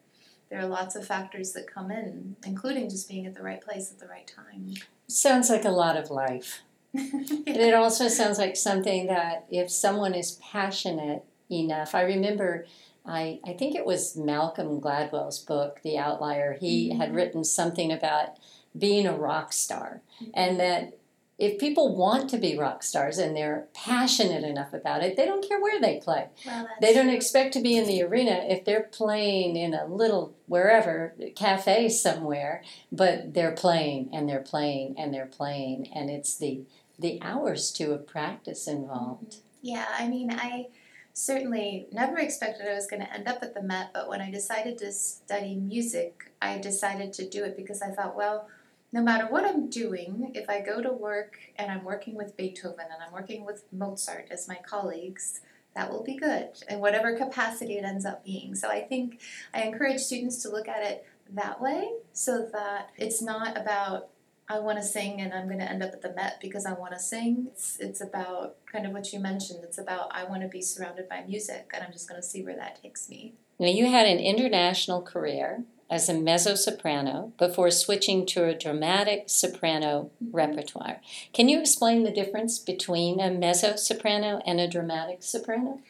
There 0.50 0.60
are 0.60 0.68
lots 0.68 0.96
of 0.96 1.06
factors 1.06 1.54
that 1.54 1.68
come 1.72 1.92
in, 1.92 2.36
including 2.46 2.90
just 2.90 3.10
being 3.10 3.26
at 3.26 3.34
the 3.34 3.44
right 3.44 3.62
place 3.62 3.92
at 3.92 4.00
the 4.00 4.08
right 4.08 4.28
time. 4.28 4.74
Sounds 5.08 5.50
like 5.50 5.66
a 5.66 5.70
lot 5.70 5.98
of 5.98 6.10
life. 6.10 6.62
It 6.94 7.74
also 7.74 8.08
sounds 8.08 8.38
like 8.38 8.56
something 8.56 9.08
that 9.08 9.46
if 9.52 9.70
someone 9.70 10.14
is 10.16 10.40
passionate 10.42 11.26
enough, 11.52 11.94
I 11.94 12.02
remember. 12.04 12.66
I, 13.06 13.40
I 13.46 13.54
think 13.54 13.76
it 13.76 13.86
was 13.86 14.16
Malcolm 14.16 14.80
Gladwell's 14.82 15.38
book, 15.40 15.82
The 15.84 15.98
Outlier. 15.98 16.54
He 16.60 16.90
Mhm. 16.90 16.98
had 16.98 17.14
written 17.14 17.44
something 17.44 17.92
about 17.92 18.38
being 18.76 19.06
a 19.06 19.16
rock 19.16 19.54
star, 19.54 20.02
and 20.34 20.60
that 20.60 20.98
if 21.38 21.60
people 21.60 21.96
want 21.96 22.30
to 22.30 22.38
be 22.38 22.58
rock 22.58 22.82
stars 22.82 23.18
and 23.18 23.36
they're 23.36 23.68
passionate 23.74 24.44
enough 24.44 24.74
about 24.74 25.04
it, 25.04 25.18
they 25.18 25.26
don't 25.26 25.46
care 25.48 25.60
where 25.62 25.82
they 25.82 25.98
play. 26.00 26.28
Well, 26.46 26.68
They 26.80 26.94
don't 26.94 27.08
true. 27.08 27.16
expect 27.16 27.54
to 27.54 27.62
be 27.62 27.76
in 27.76 27.86
the 27.88 28.02
arena 28.04 28.46
if 28.48 28.64
they're 28.64 28.84
playing 28.84 29.58
in 29.58 29.74
a 29.74 29.86
little 29.86 30.34
wherever 30.48 31.14
cafe 31.36 31.90
somewhere, 31.90 32.64
but 32.92 33.34
they're 33.34 33.52
playing 33.52 34.10
and 34.14 34.30
they're 34.30 34.40
playing 34.40 34.96
and 34.98 35.14
they're 35.14 35.26
playing, 35.26 35.90
and 35.94 36.10
it's 36.10 36.38
the 36.38 36.62
the 36.98 37.22
hours 37.22 37.72
too 37.74 37.92
of 37.92 38.08
practice 38.08 38.68
involved. 38.68 39.38
Yeah, 39.62 39.86
I 40.00 40.08
mean, 40.08 40.32
I 40.32 40.68
certainly 41.14 41.88
never 41.92 42.18
expected 42.18 42.68
I 42.68 42.74
was 42.76 42.88
going 42.88 43.02
to 43.02 43.14
end 43.14 43.28
up 43.28 43.40
at 43.42 43.54
the 43.54 43.62
Met, 43.62 43.92
but 43.94 44.08
when 44.08 44.22
I 44.22 44.32
decided 44.32 44.78
to 44.78 44.92
study 44.92 45.56
music, 45.56 46.32
I 46.42 46.58
decided 46.58 47.12
to 47.14 47.28
do 47.28 47.44
it 47.44 47.58
because 47.58 47.82
I 47.82 47.90
thought, 47.92 48.16
well, 48.16 48.48
no 48.96 49.02
matter 49.02 49.26
what 49.26 49.44
I'm 49.44 49.70
doing, 49.70 50.32
if 50.36 50.50
I 50.50 50.62
go 50.62 50.82
to 50.82 50.90
work 50.90 51.38
and 51.58 51.70
I'm 51.70 51.84
working 51.84 52.16
with 52.16 52.38
Beethoven 52.38 52.86
and 52.86 53.04
I'm 53.06 53.12
working 53.12 53.46
with 53.46 53.66
Mozart 53.74 54.30
as 54.32 54.48
my 54.48 54.58
colleagues, 54.66 55.42
that 55.76 55.92
will 55.92 56.02
be 56.02 56.16
good 56.16 56.52
in 56.70 56.80
whatever 56.80 57.18
capacity 57.18 57.74
it 57.74 57.84
ends 57.84 58.06
up 58.06 58.24
being. 58.24 58.56
So 58.56 58.70
I 58.70 58.80
think 58.80 59.20
I 59.54 59.64
encourage 59.64 60.00
students 60.00 60.42
to 60.44 60.50
look 60.50 60.70
at 60.70 60.82
it 60.82 61.06
that 61.34 61.60
way 61.60 61.90
so 62.14 62.48
that 62.54 62.92
it's 62.96 63.22
not 63.22 63.58
about 63.58 64.08
I 64.48 64.60
want 64.60 64.78
to 64.78 64.84
sing 64.84 65.20
and 65.20 65.34
I'm 65.34 65.48
going 65.48 65.60
to 65.60 65.70
end 65.70 65.84
up 65.84 65.92
at 65.92 66.02
the 66.02 66.14
Met 66.14 66.40
because 66.40 66.66
I 66.66 66.72
want 66.72 66.94
to 66.94 67.00
sing. 67.00 67.48
It's, 67.52 67.78
it's 67.82 68.00
about 68.00 68.56
kind 68.72 68.86
of 68.86 68.94
what 68.94 69.12
you 69.12 69.20
mentioned. 69.20 69.60
It's 69.64 69.80
about 69.80 70.08
I 70.12 70.24
want 70.24 70.44
to 70.44 70.48
be 70.48 70.62
surrounded 70.62 71.10
by 71.10 71.26
music 71.28 71.72
and 71.74 71.84
I'm 71.84 71.92
just 71.92 72.08
going 72.08 72.22
to 72.22 72.26
see 72.26 72.44
where 72.44 72.56
that 72.56 72.82
takes 72.82 73.10
me. 73.10 73.34
Now, 73.60 73.68
you 73.68 73.88
had 73.88 74.06
an 74.06 74.20
international 74.20 75.02
career 75.02 75.66
as 75.90 76.10
a 76.10 76.14
mezzo 76.14 76.56
soprano 76.56 77.32
before 77.38 77.70
switching 77.72 78.26
to 78.26 78.46
a 78.46 78.58
dramatic 78.58 79.26
soprano 79.28 80.10
mm-hmm. 80.24 80.36
repertoire. 80.36 81.02
Can 81.34 81.50
you 81.50 81.60
explain 81.60 82.04
the 82.04 82.12
difference 82.12 82.60
between 82.60 83.20
a 83.20 83.30
mezzo 83.30 83.76
soprano 83.76 84.42
and 84.46 84.60
a 84.60 84.68
dramatic 84.68 85.24
soprano? 85.24 85.82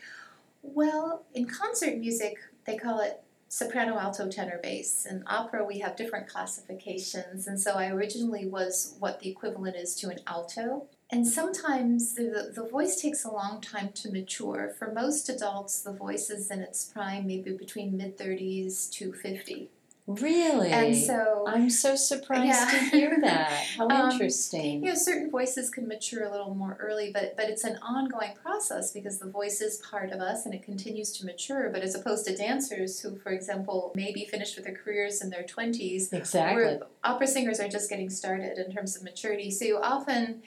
Well, 0.62 1.24
in 1.34 1.46
concert 1.46 1.98
music, 1.98 2.38
they 2.66 2.78
call 2.78 3.00
it 3.00 3.22
soprano, 3.48 3.98
alto, 3.98 4.30
tenor, 4.30 4.60
bass. 4.62 5.06
In 5.06 5.24
opera, 5.28 5.64
we 5.64 5.80
have 5.80 5.96
different 5.96 6.28
classifications, 6.28 7.48
and 7.48 7.60
so 7.60 7.74
I 7.74 7.88
originally 7.88 8.46
was 8.48 8.96
what 9.00 9.20
the 9.20 9.30
equivalent 9.30 9.76
is 9.78 9.96
to 9.98 10.10
an 10.10 10.20
alto. 10.28 10.88
And 11.12 11.28
sometimes 11.28 12.16
the, 12.16 12.52
the 12.54 12.68
voice 12.68 13.00
takes 13.00 13.24
a 13.24 13.32
long 13.32 13.62
time 13.62 13.92
to 13.94 14.12
mature. 14.12 14.74
For 14.78 14.92
most 14.92 15.30
adults, 15.30 15.82
the 15.82 15.94
voice 15.94 16.30
is 16.32 16.50
in 16.50 16.62
its 16.62 16.84
prime, 16.84 17.28
maybe 17.28 17.52
between 17.52 17.96
mid 17.96 18.18
30s 18.18 18.92
to 18.94 19.14
50. 19.14 19.70
Really? 20.08 20.70
And 20.70 20.96
so 20.96 21.46
I'm 21.48 21.70
so 21.72 21.96
surprised 21.96 22.46
yeah. 22.46 22.70
to 22.70 22.78
hear 22.96 23.18
that. 23.22 23.50
How 23.78 23.88
um, 23.90 24.12
interesting. 24.12 24.84
You 24.84 24.90
know, 24.90 24.96
certain 24.96 25.32
voices 25.32 25.72
can 25.72 25.88
mature 25.88 26.26
a 26.26 26.30
little 26.30 26.54
more 26.54 26.78
early, 26.80 27.12
but 27.12 27.36
but 27.36 27.50
it's 27.50 27.64
an 27.64 27.78
ongoing 27.82 28.34
process 28.44 28.92
because 28.92 29.18
the 29.18 29.30
voice 29.30 29.62
is 29.62 29.78
part 29.78 30.12
of 30.12 30.20
us 30.20 30.46
and 30.46 30.54
it 30.54 30.62
continues 30.62 31.12
to 31.14 31.26
mature. 31.26 31.72
But 31.72 31.82
as 31.82 31.96
opposed 31.96 32.28
to 32.28 32.38
dancers 32.38 33.00
who, 33.00 33.16
for 33.18 33.32
example, 33.32 33.94
maybe 33.96 34.26
finished 34.26 34.56
with 34.56 34.66
their 34.66 34.76
careers 34.76 35.24
in 35.24 35.32
their 35.32 35.44
twenties, 35.44 36.14
exactly. 36.14 36.80
Opera 37.04 37.28
singers 37.28 37.60
are 37.60 37.68
just 37.68 37.90
getting 37.90 38.12
started 38.12 38.60
in 38.60 38.72
terms 38.72 38.96
of 38.96 39.02
maturity. 39.02 39.50
So 39.50 39.66
you 39.66 39.80
often 39.82 40.44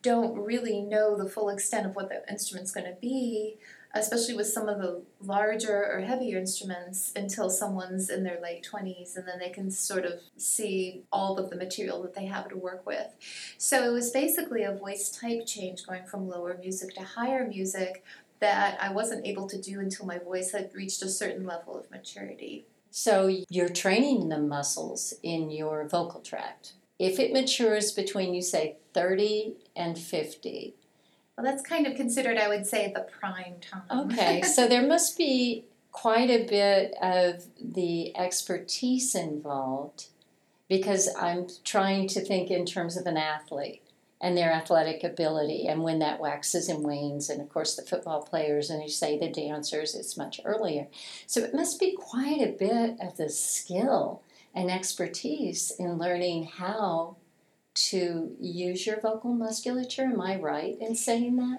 don't 0.00 0.34
really 0.38 0.80
know 0.80 1.16
the 1.16 1.28
full 1.28 1.50
extent 1.50 1.86
of 1.86 1.94
what 1.94 2.08
the 2.08 2.22
instrument's 2.28 2.72
going 2.72 2.86
to 2.86 2.96
be 3.00 3.58
especially 3.94 4.34
with 4.34 4.46
some 4.46 4.68
of 4.68 4.78
the 4.78 5.02
larger 5.20 5.86
or 5.90 6.00
heavier 6.00 6.38
instruments 6.38 7.12
until 7.16 7.48
someone's 7.48 8.10
in 8.10 8.22
their 8.22 8.40
late 8.40 8.66
20s 8.70 9.16
and 9.16 9.26
then 9.26 9.38
they 9.38 9.48
can 9.48 9.70
sort 9.70 10.04
of 10.04 10.20
see 10.36 11.02
all 11.12 11.38
of 11.38 11.50
the 11.50 11.56
material 11.56 12.02
that 12.02 12.14
they 12.14 12.26
have 12.26 12.48
to 12.48 12.56
work 12.56 12.86
with. 12.86 13.08
So 13.56 13.84
it 13.84 13.92
was 13.92 14.10
basically 14.10 14.62
a 14.62 14.74
voice 14.74 15.10
type 15.10 15.46
change 15.46 15.86
going 15.86 16.04
from 16.04 16.28
lower 16.28 16.56
music 16.60 16.94
to 16.94 17.02
higher 17.02 17.46
music 17.46 18.04
that 18.40 18.78
I 18.80 18.92
wasn't 18.92 19.26
able 19.26 19.48
to 19.48 19.60
do 19.60 19.80
until 19.80 20.06
my 20.06 20.18
voice 20.18 20.52
had 20.52 20.70
reached 20.74 21.02
a 21.02 21.08
certain 21.08 21.44
level 21.44 21.78
of 21.78 21.90
maturity. 21.90 22.66
So 22.90 23.34
you're 23.48 23.68
training 23.68 24.28
the 24.28 24.38
muscles 24.38 25.14
in 25.22 25.50
your 25.50 25.86
vocal 25.88 26.20
tract. 26.20 26.74
If 26.98 27.18
it 27.18 27.32
matures 27.32 27.92
between, 27.92 28.34
you 28.34 28.42
say, 28.42 28.76
30 28.92 29.54
and 29.76 29.96
50, 29.96 30.74
well, 31.38 31.44
that's 31.44 31.62
kind 31.62 31.86
of 31.86 31.94
considered, 31.94 32.36
I 32.36 32.48
would 32.48 32.66
say, 32.66 32.92
the 32.92 33.06
prime 33.20 33.60
time. 33.60 34.10
Okay, 34.10 34.42
so 34.54 34.66
there 34.66 34.84
must 34.84 35.16
be 35.16 35.64
quite 35.92 36.30
a 36.30 36.44
bit 36.44 36.94
of 37.00 37.44
the 37.62 38.16
expertise 38.16 39.14
involved 39.14 40.06
because 40.68 41.08
I'm 41.16 41.46
trying 41.64 42.08
to 42.08 42.20
think 42.20 42.50
in 42.50 42.66
terms 42.66 42.96
of 42.96 43.06
an 43.06 43.16
athlete 43.16 43.82
and 44.20 44.36
their 44.36 44.52
athletic 44.52 45.04
ability 45.04 45.68
and 45.68 45.84
when 45.84 46.00
that 46.00 46.18
waxes 46.18 46.68
and 46.68 46.84
wanes 46.84 47.30
and 47.30 47.40
of 47.40 47.48
course 47.48 47.76
the 47.76 47.82
football 47.82 48.22
players 48.22 48.68
and 48.68 48.82
you 48.82 48.88
say 48.88 49.16
the 49.16 49.30
dancers 49.30 49.94
it's 49.94 50.16
much 50.16 50.40
earlier 50.44 50.88
so 51.24 51.40
it 51.40 51.54
must 51.54 51.78
be 51.78 51.96
quite 51.96 52.40
a 52.40 52.56
bit 52.58 52.96
of 53.00 53.16
the 53.16 53.28
skill 53.28 54.20
and 54.56 54.72
expertise 54.72 55.70
in 55.78 55.98
learning 55.98 56.46
how 56.46 57.16
to 57.86 58.34
use 58.40 58.86
your 58.86 59.00
vocal 59.00 59.32
musculature. 59.32 60.02
Am 60.02 60.20
I 60.20 60.36
right 60.36 60.76
in 60.80 60.94
saying 60.94 61.36
that? 61.36 61.58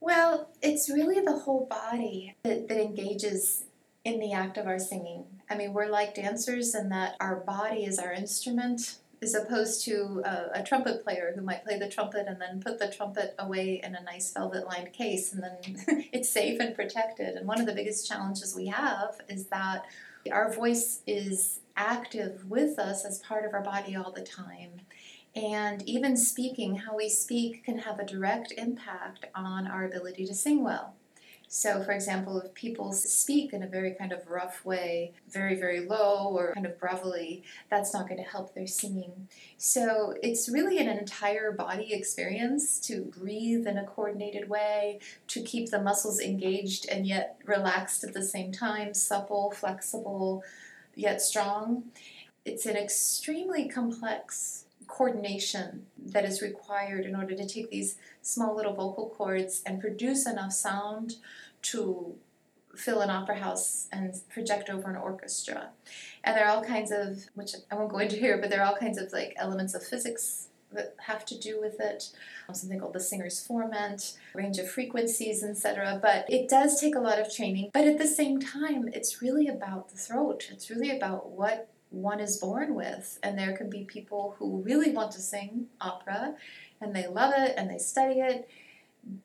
Well, 0.00 0.50
it's 0.60 0.90
really 0.90 1.20
the 1.20 1.38
whole 1.38 1.66
body 1.66 2.34
that, 2.42 2.68
that 2.68 2.80
engages 2.80 3.64
in 4.04 4.20
the 4.20 4.32
act 4.32 4.58
of 4.58 4.66
our 4.66 4.78
singing. 4.78 5.24
I 5.48 5.56
mean, 5.56 5.72
we're 5.72 5.88
like 5.88 6.14
dancers 6.14 6.74
in 6.74 6.90
that 6.90 7.16
our 7.20 7.36
body 7.36 7.84
is 7.84 7.98
our 7.98 8.12
instrument, 8.12 8.98
as 9.22 9.34
opposed 9.34 9.82
to 9.86 10.22
a, 10.24 10.60
a, 10.60 10.62
trumpet 10.62 11.02
player 11.02 11.32
who 11.34 11.40
might 11.40 11.64
play 11.64 11.78
the 11.78 11.88
trumpet 11.88 12.26
and 12.26 12.38
then 12.38 12.60
put 12.60 12.78
the 12.78 12.92
trumpet 12.92 13.34
away 13.38 13.80
in 13.82 13.94
a 13.94 14.02
nice 14.02 14.30
velvet 14.32 14.66
lined 14.66 14.92
case 14.92 15.32
and 15.32 15.42
then 15.42 15.56
it's 16.12 16.28
safe 16.28 16.60
and 16.60 16.74
protected. 16.74 17.36
And 17.36 17.48
one 17.48 17.58
of 17.58 17.66
the 17.66 17.74
biggest 17.74 18.06
challenges 18.06 18.54
we 18.54 18.66
have 18.66 19.20
is 19.30 19.46
that 19.46 19.86
our 20.30 20.52
voice 20.52 21.00
is 21.06 21.60
active 21.76 22.48
with 22.50 22.78
us 22.78 23.04
as 23.04 23.18
part 23.20 23.44
of 23.44 23.54
our 23.54 23.62
body 23.62 23.96
all 23.96 24.12
the 24.12 24.22
time. 24.22 24.80
And 25.34 25.82
even 25.88 26.16
speaking, 26.16 26.76
how 26.76 26.96
we 26.96 27.08
speak 27.08 27.64
can 27.64 27.78
have 27.78 27.98
a 27.98 28.04
direct 28.04 28.52
impact 28.56 29.26
on 29.34 29.66
our 29.66 29.84
ability 29.84 30.26
to 30.26 30.34
sing 30.34 30.62
well. 30.62 30.94
So, 31.48 31.82
for 31.84 31.92
example, 31.92 32.40
if 32.40 32.52
people 32.54 32.92
speak 32.92 33.52
in 33.52 33.62
a 33.62 33.68
very 33.68 33.92
kind 33.94 34.12
of 34.12 34.26
rough 34.28 34.64
way, 34.64 35.12
very, 35.28 35.54
very 35.54 35.86
low 35.86 36.30
or 36.30 36.52
kind 36.52 36.66
of 36.66 36.78
gravelly, 36.80 37.44
that's 37.70 37.92
not 37.92 38.08
going 38.08 38.22
to 38.22 38.28
help 38.28 38.54
their 38.54 38.66
singing. 38.66 39.28
So, 39.56 40.14
it's 40.22 40.48
really 40.48 40.78
an 40.78 40.88
entire 40.88 41.52
body 41.52 41.92
experience 41.92 42.80
to 42.80 43.02
breathe 43.02 43.66
in 43.66 43.78
a 43.78 43.84
coordinated 43.84 44.48
way, 44.48 44.98
to 45.28 45.42
keep 45.42 45.70
the 45.70 45.80
muscles 45.80 46.18
engaged 46.18 46.88
and 46.88 47.06
yet 47.06 47.38
relaxed 47.44 48.02
at 48.02 48.14
the 48.14 48.24
same 48.24 48.50
time, 48.50 48.92
supple, 48.94 49.52
flexible, 49.52 50.42
yet 50.96 51.22
strong. 51.22 51.84
It's 52.44 52.66
an 52.66 52.76
extremely 52.76 53.68
complex 53.68 54.63
coordination 54.94 55.86
that 55.98 56.24
is 56.24 56.40
required 56.40 57.04
in 57.04 57.16
order 57.16 57.34
to 57.34 57.48
take 57.48 57.68
these 57.68 57.96
small 58.22 58.54
little 58.54 58.74
vocal 58.74 59.08
cords 59.10 59.60
and 59.66 59.80
produce 59.80 60.24
enough 60.24 60.52
sound 60.52 61.14
to 61.62 62.14
fill 62.76 63.00
an 63.00 63.10
opera 63.10 63.36
house 63.36 63.88
and 63.90 64.14
project 64.28 64.70
over 64.70 64.88
an 64.88 64.96
orchestra. 64.96 65.70
And 66.22 66.36
there 66.36 66.46
are 66.46 66.56
all 66.56 66.64
kinds 66.64 66.92
of, 66.92 67.24
which 67.34 67.52
I 67.70 67.74
won't 67.74 67.90
go 67.90 67.98
into 67.98 68.16
here, 68.16 68.38
but 68.38 68.50
there 68.50 68.60
are 68.60 68.66
all 68.66 68.76
kinds 68.76 68.98
of 68.98 69.12
like 69.12 69.34
elements 69.36 69.74
of 69.74 69.84
physics 69.84 70.48
that 70.72 70.94
have 71.06 71.24
to 71.26 71.38
do 71.38 71.60
with 71.60 71.80
it. 71.80 72.10
Something 72.52 72.78
called 72.78 72.92
the 72.92 73.00
singer's 73.00 73.46
formant, 73.46 74.16
range 74.32 74.58
of 74.58 74.70
frequencies, 74.70 75.42
etc. 75.42 75.98
But 76.00 76.26
it 76.28 76.48
does 76.48 76.80
take 76.80 76.94
a 76.94 77.00
lot 77.00 77.20
of 77.20 77.34
training. 77.34 77.70
But 77.72 77.86
at 77.86 77.98
the 77.98 78.06
same 78.06 78.40
time, 78.40 78.88
it's 78.92 79.22
really 79.22 79.48
about 79.48 79.90
the 79.90 79.96
throat. 79.96 80.48
It's 80.52 80.70
really 80.70 80.96
about 80.96 81.30
what 81.30 81.68
one 81.94 82.20
is 82.20 82.36
born 82.36 82.74
with. 82.74 83.18
And 83.22 83.38
there 83.38 83.56
can 83.56 83.70
be 83.70 83.84
people 83.84 84.36
who 84.38 84.62
really 84.62 84.90
want 84.90 85.12
to 85.12 85.20
sing 85.20 85.66
opera 85.80 86.34
and 86.80 86.94
they 86.94 87.06
love 87.06 87.32
it 87.36 87.54
and 87.56 87.70
they 87.70 87.78
study 87.78 88.20
it, 88.20 88.48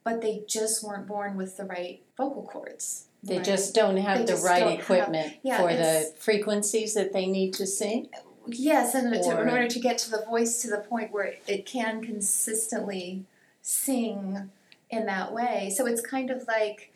but 0.03 0.21
they 0.21 0.43
just 0.47 0.83
weren't 0.83 1.07
born 1.07 1.35
with 1.35 1.57
the 1.57 1.65
right 1.65 2.01
vocal 2.17 2.43
cords. 2.43 3.05
They 3.21 3.37
right? 3.37 3.45
just 3.45 3.75
don't 3.75 3.97
have 3.97 4.25
they 4.25 4.33
the 4.33 4.41
right 4.41 4.79
equipment 4.79 5.27
have, 5.27 5.37
yeah, 5.43 5.57
for 5.57 5.73
the 5.73 6.13
frequencies 6.17 6.93
that 6.93 7.11
they 7.11 7.25
need 7.25 7.53
to 7.55 7.67
sing. 7.67 8.07
Yes, 8.47 8.95
and 8.95 9.13
in 9.13 9.49
order 9.49 9.67
to 9.67 9.79
get 9.79 9.97
to 9.99 10.11
the 10.11 10.25
voice 10.25 10.61
to 10.61 10.69
the 10.69 10.77
point 10.77 11.11
where 11.11 11.35
it 11.45 11.65
can 11.65 12.01
consistently 12.01 13.25
sing 13.61 14.49
in 14.89 15.05
that 15.05 15.33
way. 15.33 15.71
So 15.75 15.85
it's 15.85 16.01
kind 16.01 16.31
of 16.31 16.47
like 16.47 16.93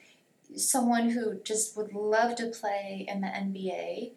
someone 0.56 1.10
who 1.10 1.36
just 1.44 1.76
would 1.78 1.94
love 1.94 2.36
to 2.36 2.48
play 2.48 3.06
in 3.08 3.22
the 3.22 3.28
NBA 3.28 4.12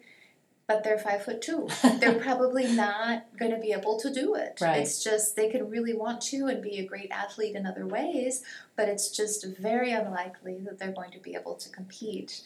but 0.67 0.83
they're 0.83 0.99
five 0.99 1.23
foot 1.23 1.41
two. 1.41 1.67
they're 1.99 2.19
probably 2.19 2.67
not 2.67 3.25
going 3.39 3.51
to 3.51 3.57
be 3.57 3.71
able 3.71 3.97
to 3.99 4.13
do 4.13 4.35
it. 4.35 4.59
Right. 4.61 4.81
It's 4.81 5.01
just 5.01 5.35
they 5.35 5.49
could 5.49 5.71
really 5.71 5.93
want 5.93 6.21
to 6.23 6.47
and 6.47 6.61
be 6.61 6.79
a 6.79 6.85
great 6.85 7.09
athlete 7.09 7.55
in 7.55 7.65
other 7.65 7.87
ways, 7.87 8.43
but 8.75 8.89
it's 8.89 9.09
just 9.09 9.45
very 9.59 9.91
unlikely 9.91 10.59
that 10.65 10.77
they're 10.77 10.91
going 10.91 11.11
to 11.11 11.19
be 11.19 11.35
able 11.35 11.55
to 11.55 11.69
compete 11.69 12.41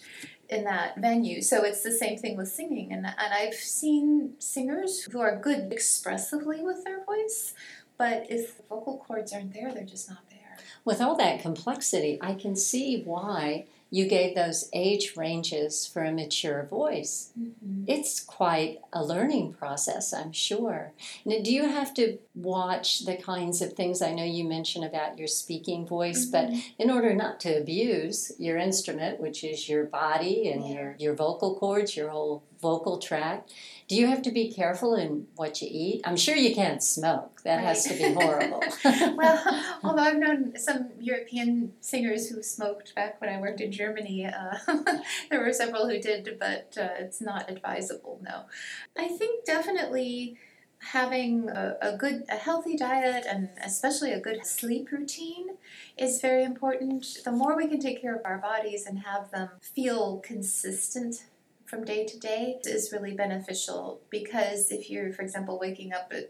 in 0.50 0.64
that 0.66 0.98
venue. 0.98 1.42
So 1.42 1.64
it's 1.64 1.82
the 1.82 1.92
same 1.92 2.18
thing 2.18 2.38
with 2.38 2.50
singing. 2.50 2.94
And, 2.94 3.06
and 3.06 3.34
I've 3.34 3.56
seen 3.56 4.34
singers 4.38 5.04
who 5.04 5.20
are 5.20 5.36
good 5.36 5.74
expressively 5.74 6.62
with 6.62 6.84
their 6.84 7.04
voice, 7.04 7.56
but 7.98 8.28
if 8.30 8.58
the 8.58 8.64
vocal 8.70 8.98
cords 8.98 9.34
aren't 9.34 9.54
there, 9.54 9.74
they're 9.74 9.84
just 9.84 10.10
not 10.10 10.30
there. 10.30 10.38
With 10.86 11.02
all 11.02 11.16
that 11.18 11.42
complexity, 11.42 12.20
I 12.22 12.36
can 12.36 12.56
see 12.56 13.02
why 13.04 13.66
you 13.94 14.08
gave 14.08 14.34
those 14.36 14.70
age 14.72 15.18
ranges 15.18 15.86
for 15.86 16.02
a 16.04 16.12
mature 16.14 16.64
voice. 16.64 17.32
Mhm. 17.38 17.84
It's 17.88 18.22
quite 18.22 18.80
a 18.94 19.04
learning 19.04 19.52
process, 19.54 20.14
I'm 20.14 20.32
sure. 20.32 20.94
Now, 21.26 21.40
do 21.44 21.54
you 21.54 21.66
have 21.68 21.94
to 21.96 22.18
watch 22.34 23.02
the 23.06 23.18
kinds 23.18 23.62
of 23.62 23.74
things 23.74 24.02
I 24.02 24.14
know 24.14 24.24
you 24.24 24.46
mentioned 24.46 24.86
about 24.86 25.20
your 25.20 25.28
speaking 25.28 25.86
voice, 25.86 26.26
but 26.26 26.50
Mhm. 26.50 26.62
in 26.80 26.90
order 26.90 27.14
not 27.14 27.42
to 27.42 27.58
abuse 27.60 28.32
your 28.40 28.58
instrument, 28.58 29.20
which 29.20 29.44
is 29.44 29.68
your 29.68 29.84
body 29.84 30.48
and 30.50 30.66
Yeah. 30.66 30.74
your, 30.74 30.96
your 30.98 31.14
vocal 31.14 31.56
cords, 31.56 31.96
your 31.98 32.10
whole 32.10 32.44
vocal 32.62 32.98
tract, 32.98 33.54
do 33.88 33.96
you 33.96 34.08
have 34.08 34.22
to 34.22 34.32
be 34.32 34.52
careful 34.52 34.96
in 34.96 35.28
what 35.36 35.62
you 35.62 35.68
eat? 35.70 36.02
I'm 36.06 36.16
sure 36.16 36.36
you 36.36 36.56
can't 36.56 36.82
smoke. 36.82 37.42
That 37.44 37.60
has 37.60 37.84
to 37.86 37.94
be 37.94 38.14
horrible. 38.14 38.64
well, 39.18 39.64
although 39.84 40.04
I've 40.04 40.18
known 40.18 40.58
some 40.58 40.92
European 41.00 41.74
singers 41.82 42.30
who 42.30 42.42
smoked 42.42 42.96
back 42.96 43.20
when 43.20 43.30
I 43.30 43.42
worked 43.42 43.60
in 43.60 43.72
Germany, 43.72 44.26
uh, 44.28 44.58
there 45.30 45.42
were 45.42 45.52
several 45.52 45.90
who 45.90 46.00
did, 46.00 46.38
but 46.40 46.78
uh, 46.80 46.90
it's 47.00 47.20
not 47.20 47.50
advisable. 47.50 48.22
No, 48.24 48.44
I 48.98 49.08
think 49.08 49.46
definitely 49.46 50.38
having 50.82 51.50
a, 51.50 51.78
a 51.82 51.98
good, 51.98 52.24
a 52.30 52.36
healthy 52.36 52.76
diet, 52.76 53.26
and 53.28 53.50
especially 53.64 54.12
a 54.12 54.20
good 54.20 54.46
sleep 54.46 54.92
routine, 54.92 55.58
is 55.98 56.22
very 56.22 56.44
important. 56.44 57.06
The 57.24 57.32
more 57.32 57.56
we 57.56 57.68
can 57.68 57.80
take 57.80 58.02
care 58.02 58.16
of 58.16 58.22
our 58.26 58.40
bodies 58.40 58.86
and 58.86 59.00
have 59.00 59.32
them 59.32 59.50
feel 59.62 60.20
consistent 60.20 61.26
from 61.72 61.86
day 61.86 62.06
to 62.06 62.20
day 62.20 62.60
is 62.66 62.92
really 62.92 63.14
beneficial 63.14 64.02
because 64.10 64.72
if 64.72 64.90
you're, 64.90 65.14
for 65.14 65.22
example, 65.22 65.58
waking 65.58 65.94
up 65.94 66.12
at 66.14 66.30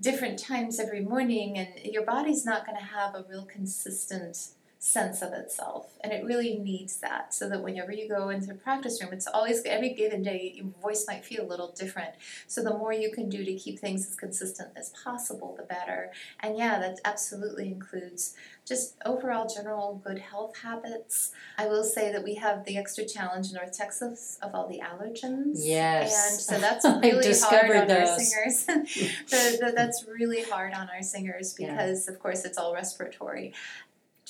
different 0.00 0.38
times 0.38 0.80
every 0.80 1.02
morning 1.02 1.58
and 1.58 1.68
your 1.84 2.02
body's 2.02 2.46
not 2.46 2.64
going 2.64 2.78
to 2.78 2.84
have 2.84 3.14
a 3.14 3.22
real 3.28 3.44
consistent 3.44 4.48
sense 4.82 5.20
of 5.20 5.30
itself 5.34 5.88
and 6.02 6.10
it 6.10 6.24
really 6.24 6.56
needs 6.56 6.96
that 7.00 7.34
so 7.34 7.46
that 7.50 7.62
whenever 7.62 7.92
you 7.92 8.08
go 8.08 8.30
into 8.30 8.50
a 8.50 8.54
practice 8.54 8.98
room 9.02 9.12
it's 9.12 9.26
always 9.26 9.62
every 9.66 9.90
given 9.92 10.22
day 10.22 10.52
your 10.56 10.64
voice 10.82 11.04
might 11.06 11.22
feel 11.22 11.44
a 11.44 11.46
little 11.46 11.70
different 11.78 12.14
so 12.46 12.62
the 12.62 12.70
more 12.70 12.90
you 12.90 13.12
can 13.12 13.28
do 13.28 13.44
to 13.44 13.54
keep 13.56 13.78
things 13.78 14.08
as 14.08 14.14
consistent 14.16 14.70
as 14.76 14.88
possible 15.04 15.54
the 15.58 15.64
better 15.64 16.10
and 16.40 16.56
yeah 16.56 16.78
that 16.78 16.98
absolutely 17.04 17.66
includes 17.68 18.34
just 18.66 18.94
overall 19.04 19.46
general 19.54 20.00
good 20.02 20.18
health 20.18 20.56
habits 20.62 21.30
i 21.58 21.66
will 21.66 21.84
say 21.84 22.10
that 22.10 22.24
we 22.24 22.36
have 22.36 22.64
the 22.64 22.78
extra 22.78 23.04
challenge 23.04 23.48
in 23.50 23.56
north 23.56 23.76
texas 23.76 24.38
of 24.40 24.54
all 24.54 24.66
the 24.66 24.80
allergens 24.80 25.56
Yes. 25.56 26.48
and 26.50 26.58
so 26.58 26.58
that's 26.66 26.86
really 26.86 27.34
hard 27.38 27.70
on 27.70 27.90
our 27.90 28.06
those. 28.06 28.30
singers 28.32 28.64
the, 29.30 29.58
the, 29.66 29.72
that's 29.76 30.06
really 30.08 30.42
hard 30.44 30.72
on 30.72 30.88
our 30.88 31.02
singers 31.02 31.54
Yeah. 31.58 31.70
because 31.72 32.08
of 32.08 32.18
course 32.18 32.46
it's 32.46 32.56
all 32.56 32.72
respiratory 32.72 33.52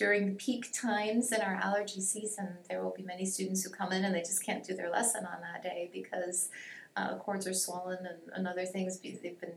during 0.01 0.35
peak 0.37 0.73
times 0.73 1.31
in 1.31 1.43
our 1.43 1.57
allergy 1.63 2.01
season 2.01 2.49
there 2.71 2.83
will 2.83 2.95
be 2.97 3.03
many 3.03 3.27
students 3.27 3.63
who 3.63 3.69
come 3.69 3.93
in 3.93 4.03
and 4.07 4.15
they 4.15 4.21
just 4.21 4.43
can't 4.45 4.65
do 4.67 4.75
their 4.75 4.89
lesson 4.91 5.27
on 5.27 5.43
that 5.43 5.63
day 5.63 5.91
because 5.93 6.49
uh, 6.97 7.17
cords 7.17 7.47
are 7.47 7.53
swollen 7.53 7.99
and, 7.99 8.19
and 8.35 8.49
other 8.49 8.65
things 8.65 8.97
because 8.97 9.21
they've 9.21 9.39
been 9.39 9.53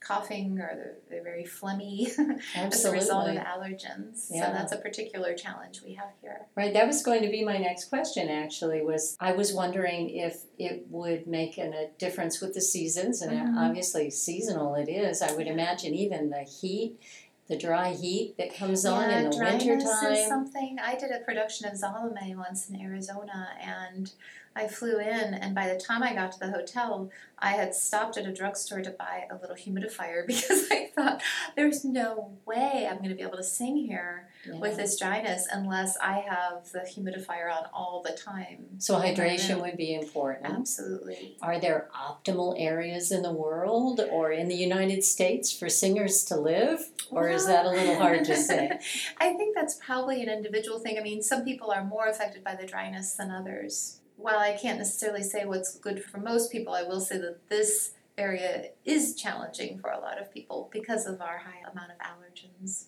coughing 0.00 0.60
or 0.60 0.70
they're, 0.76 0.94
they're 1.10 1.24
very 1.24 1.42
phlegmy 1.42 2.06
as 2.54 2.84
a 2.84 2.92
result 2.92 3.28
of 3.28 3.34
allergens 3.38 4.28
Yeah. 4.30 4.46
so 4.46 4.52
that's 4.52 4.70
a 4.72 4.76
particular 4.76 5.34
challenge 5.34 5.82
we 5.84 5.94
have 5.94 6.10
here 6.22 6.46
Right, 6.54 6.72
that 6.74 6.86
was 6.86 7.02
going 7.02 7.22
to 7.22 7.28
be 7.28 7.44
my 7.44 7.58
next 7.58 7.86
question 7.86 8.28
actually 8.28 8.80
was 8.82 9.16
I 9.18 9.32
was 9.32 9.52
wondering 9.52 10.10
if 10.10 10.44
it 10.58 10.86
would 10.90 11.26
make 11.26 11.58
an, 11.58 11.72
a 11.74 11.88
difference 11.98 12.40
with 12.40 12.54
the 12.54 12.60
seasons 12.60 13.20
and 13.20 13.32
Mhm. 13.32 13.56
obviously 13.58 14.10
seasonal 14.10 14.76
it 14.76 14.88
is. 14.88 15.20
I 15.22 15.32
would 15.34 15.48
imagine 15.48 15.92
even 15.94 16.30
the 16.30 16.42
heat, 16.42 17.00
the 17.48 17.56
dry 17.56 17.92
heat 17.94 18.36
that 18.36 18.54
comes 18.54 18.84
on 18.84 19.10
in 19.10 19.30
the 19.30 19.36
winter 19.38 19.76
is 19.76 19.84
time. 19.84 20.28
something. 20.28 20.76
I 20.82 20.96
did 20.96 21.10
a 21.10 21.20
production 21.20 21.66
of 21.66 21.76
Salome 21.76 22.34
once 22.36 22.68
in 22.68 22.80
Arizona, 22.80 23.48
and 23.60 24.12
I 24.58 24.66
flew 24.66 24.98
in, 24.98 25.34
and 25.34 25.54
by 25.54 25.72
the 25.72 25.78
time 25.78 26.02
I 26.02 26.12
got 26.14 26.32
to 26.32 26.40
the 26.40 26.50
hotel, 26.50 27.10
I 27.38 27.50
had 27.50 27.76
stopped 27.76 28.16
at 28.16 28.26
a 28.26 28.32
drugstore 28.32 28.82
to 28.82 28.90
buy 28.90 29.28
a 29.30 29.36
little 29.36 29.54
humidifier 29.54 30.26
because 30.26 30.66
I 30.68 30.90
thought 30.92 31.22
there's 31.54 31.84
no 31.84 32.32
way 32.44 32.88
I'm 32.90 32.98
going 32.98 33.10
to 33.10 33.14
be 33.14 33.22
able 33.22 33.36
to 33.36 33.44
sing 33.44 33.76
here 33.76 34.28
with 34.54 34.76
this 34.76 34.98
dryness 34.98 35.46
unless 35.52 35.96
I 35.98 36.24
have 36.28 36.72
the 36.72 36.80
humidifier 36.80 37.56
on 37.56 37.66
all 37.72 38.02
the 38.04 38.16
time. 38.16 38.64
So 38.78 38.96
hydration 38.98 39.60
would 39.60 39.76
be 39.76 39.94
important. 39.94 40.46
absolutely. 40.46 41.36
Are 41.40 41.60
there 41.60 41.88
optimal 41.94 42.56
areas 42.58 43.12
in 43.12 43.22
the 43.22 43.32
world 43.32 44.00
or 44.10 44.32
in 44.32 44.48
the 44.48 44.56
United 44.56 45.04
States 45.04 45.56
for 45.56 45.68
singers 45.68 46.24
to 46.24 46.36
live? 46.36 46.90
Or 47.10 47.28
is 47.28 47.46
that 47.46 47.64
a 47.64 47.70
little 47.70 47.96
hard 47.96 48.24
to 48.24 48.36
say? 48.36 48.70
I 49.18 49.34
think 49.34 49.54
that's 49.54 49.76
probably 49.76 50.20
an 50.22 50.28
individual 50.28 50.80
thing. 50.80 50.98
I 50.98 51.02
mean, 51.02 51.22
some 51.22 51.44
people 51.44 51.70
are 51.70 51.84
more 51.84 52.08
affected 52.08 52.42
by 52.42 52.56
the 52.56 52.66
dryness 52.66 53.14
than 53.14 53.30
others. 53.30 54.00
While 54.18 54.40
I 54.40 54.56
can't 54.56 54.78
necessarily 54.78 55.22
say 55.22 55.44
what's 55.44 55.76
good 55.76 56.04
for 56.04 56.18
most 56.18 56.50
people, 56.50 56.74
I 56.74 56.82
will 56.82 57.00
say 57.00 57.18
that 57.18 57.48
this 57.48 57.92
area 58.18 58.70
is 58.84 59.14
challenging 59.14 59.78
for 59.78 59.90
a 59.90 60.00
lot 60.00 60.20
of 60.20 60.34
people 60.34 60.68
because 60.72 61.06
of 61.06 61.20
our 61.20 61.38
high 61.38 61.70
amount 61.70 61.92
of 61.92 61.98
allergens. 61.98 62.86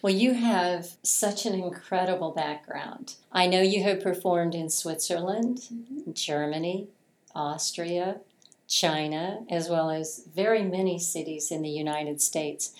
Well, 0.00 0.14
you 0.14 0.32
have 0.32 0.96
such 1.02 1.44
an 1.44 1.52
incredible 1.52 2.32
background. 2.32 3.16
I 3.30 3.46
know 3.46 3.60
you 3.60 3.82
have 3.82 4.02
performed 4.02 4.54
in 4.54 4.70
Switzerland, 4.70 5.58
mm-hmm. 5.72 6.12
Germany, 6.12 6.88
Austria, 7.34 8.20
China, 8.66 9.44
as 9.50 9.68
well 9.68 9.90
as 9.90 10.24
very 10.34 10.62
many 10.62 10.98
cities 10.98 11.50
in 11.50 11.60
the 11.60 11.68
United 11.68 12.22
States. 12.22 12.72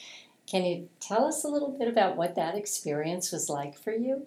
Can 0.46 0.64
you 0.64 0.88
tell 0.98 1.26
us 1.26 1.44
a 1.44 1.48
little 1.48 1.70
bit 1.70 1.88
about 1.88 2.16
what 2.16 2.36
that 2.36 2.54
experience 2.54 3.30
was 3.30 3.50
like 3.50 3.78
for 3.78 3.92
you? 3.92 4.26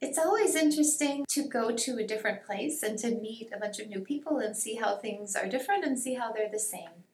It's 0.00 0.18
always 0.18 0.54
interesting 0.54 1.24
to 1.30 1.48
go 1.48 1.74
to 1.74 1.98
a 1.98 2.06
different 2.06 2.44
place 2.44 2.82
and 2.82 2.98
to 2.98 3.10
meet 3.10 3.50
a 3.54 3.58
bunch 3.58 3.78
of 3.78 3.88
new 3.88 4.00
people 4.00 4.38
and 4.38 4.56
see 4.56 4.76
how 4.76 4.96
things 4.96 5.34
are 5.34 5.48
different 5.48 5.84
and 5.84 5.98
see 5.98 6.14
how 6.14 6.32
they're 6.32 6.50
the 6.50 6.58
same. 6.58 7.04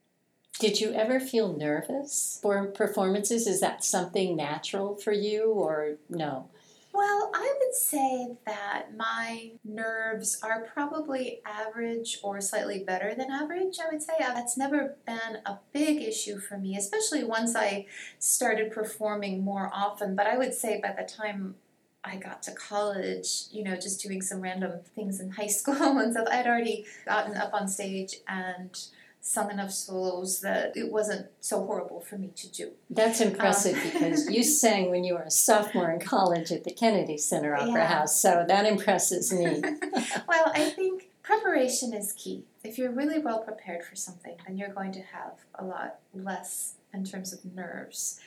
Did 0.59 0.81
you 0.81 0.93
ever 0.93 1.21
feel 1.21 1.57
nervous 1.57 2.39
for 2.43 2.67
performances? 2.67 3.47
Is 3.47 3.61
that 3.61 3.85
something 3.85 4.37
natural 4.37 4.97
for 4.97 5.13
you 5.13 5.53
or 5.53 5.97
no? 6.09 6.51
Well, 6.93 7.31
I 7.33 7.55
would 7.61 7.75
say 7.75 8.37
that 8.47 8.97
my 8.97 9.53
nerves 9.65 10.41
are 10.43 10.69
probably 10.75 11.41
average 11.47 12.19
or 12.23 12.41
slightly 12.41 12.83
better 12.83 13.15
than 13.15 13.31
average. 13.31 13.79
I 13.79 13.89
would 13.91 14.03
say 14.03 14.15
Uh, 14.21 14.35
that's 14.35 14.57
never 14.59 14.97
been 15.07 15.39
a 15.47 15.61
big 15.73 16.03
issue 16.03 16.39
for 16.39 16.59
me, 16.59 16.77
especially 16.77 17.23
once 17.23 17.55
I 17.55 17.87
started 18.19 18.73
performing 18.73 19.45
more 19.45 19.71
often. 19.73 20.17
But 20.17 20.27
I 20.27 20.37
would 20.37 20.53
say 20.53 20.81
by 20.81 20.93
the 20.93 21.05
time 21.05 21.55
I 22.03 22.17
got 22.17 22.43
to 22.45 22.53
college, 22.53 23.45
you 23.51 23.63
know, 23.63 23.77
just 23.77 24.03
doing 24.03 24.23
some 24.23 24.41
random 24.41 24.81
things 24.95 25.21
in 25.21 25.31
high 25.31 25.47
school 25.61 25.99
and 25.99 26.13
stuff, 26.13 26.29
I'd 26.31 26.47
already 26.47 26.87
gotten 27.07 27.37
up 27.37 27.53
on 27.53 27.69
stage 27.69 28.17
and 28.27 28.77
sung 29.23 29.51
enough 29.51 29.71
solos 29.71 30.41
that 30.41 30.75
it 30.75 30.91
wasn't 30.91 31.27
so 31.41 31.63
horrible 31.67 32.01
for 32.01 32.17
me 32.17 32.31
to 32.37 32.51
do. 32.51 32.71
That's 32.89 33.21
impressive 33.21 33.75
Um, 33.77 33.83
because 33.93 34.31
you 34.31 34.43
sang 34.43 34.91
when 34.91 35.05
you 35.05 35.13
were 35.15 35.23
a 35.25 35.31
sophomore 35.31 35.91
in 35.91 36.01
college 36.01 36.51
at 36.51 36.65
the 36.65 36.71
Kennedy 36.73 37.19
Center 37.19 37.55
Opera 37.55 37.73
Yeah. 37.83 37.87
House, 37.87 38.19
so 38.19 38.45
that 38.49 38.65
impresses 38.65 39.31
me. 39.31 39.61
well, 40.27 40.51
I 40.55 40.71
think 40.71 41.11
preparation 41.23 41.93
is 41.93 42.15
key. 42.15 42.45
If 42.65 42.79
you're 42.79 42.93
really 42.93 43.19
well 43.19 43.41
prepared 43.41 43.85
for 43.85 43.95
something, 43.95 44.37
then 44.47 44.57
you're 44.57 44.73
going 44.73 44.93
to 44.93 45.01
have 45.03 45.33
a 45.55 45.67
lot 45.67 45.97
less 46.15 46.77
in 46.95 47.05
terms 47.05 47.33
of 47.35 47.45
nerves. 47.45 48.21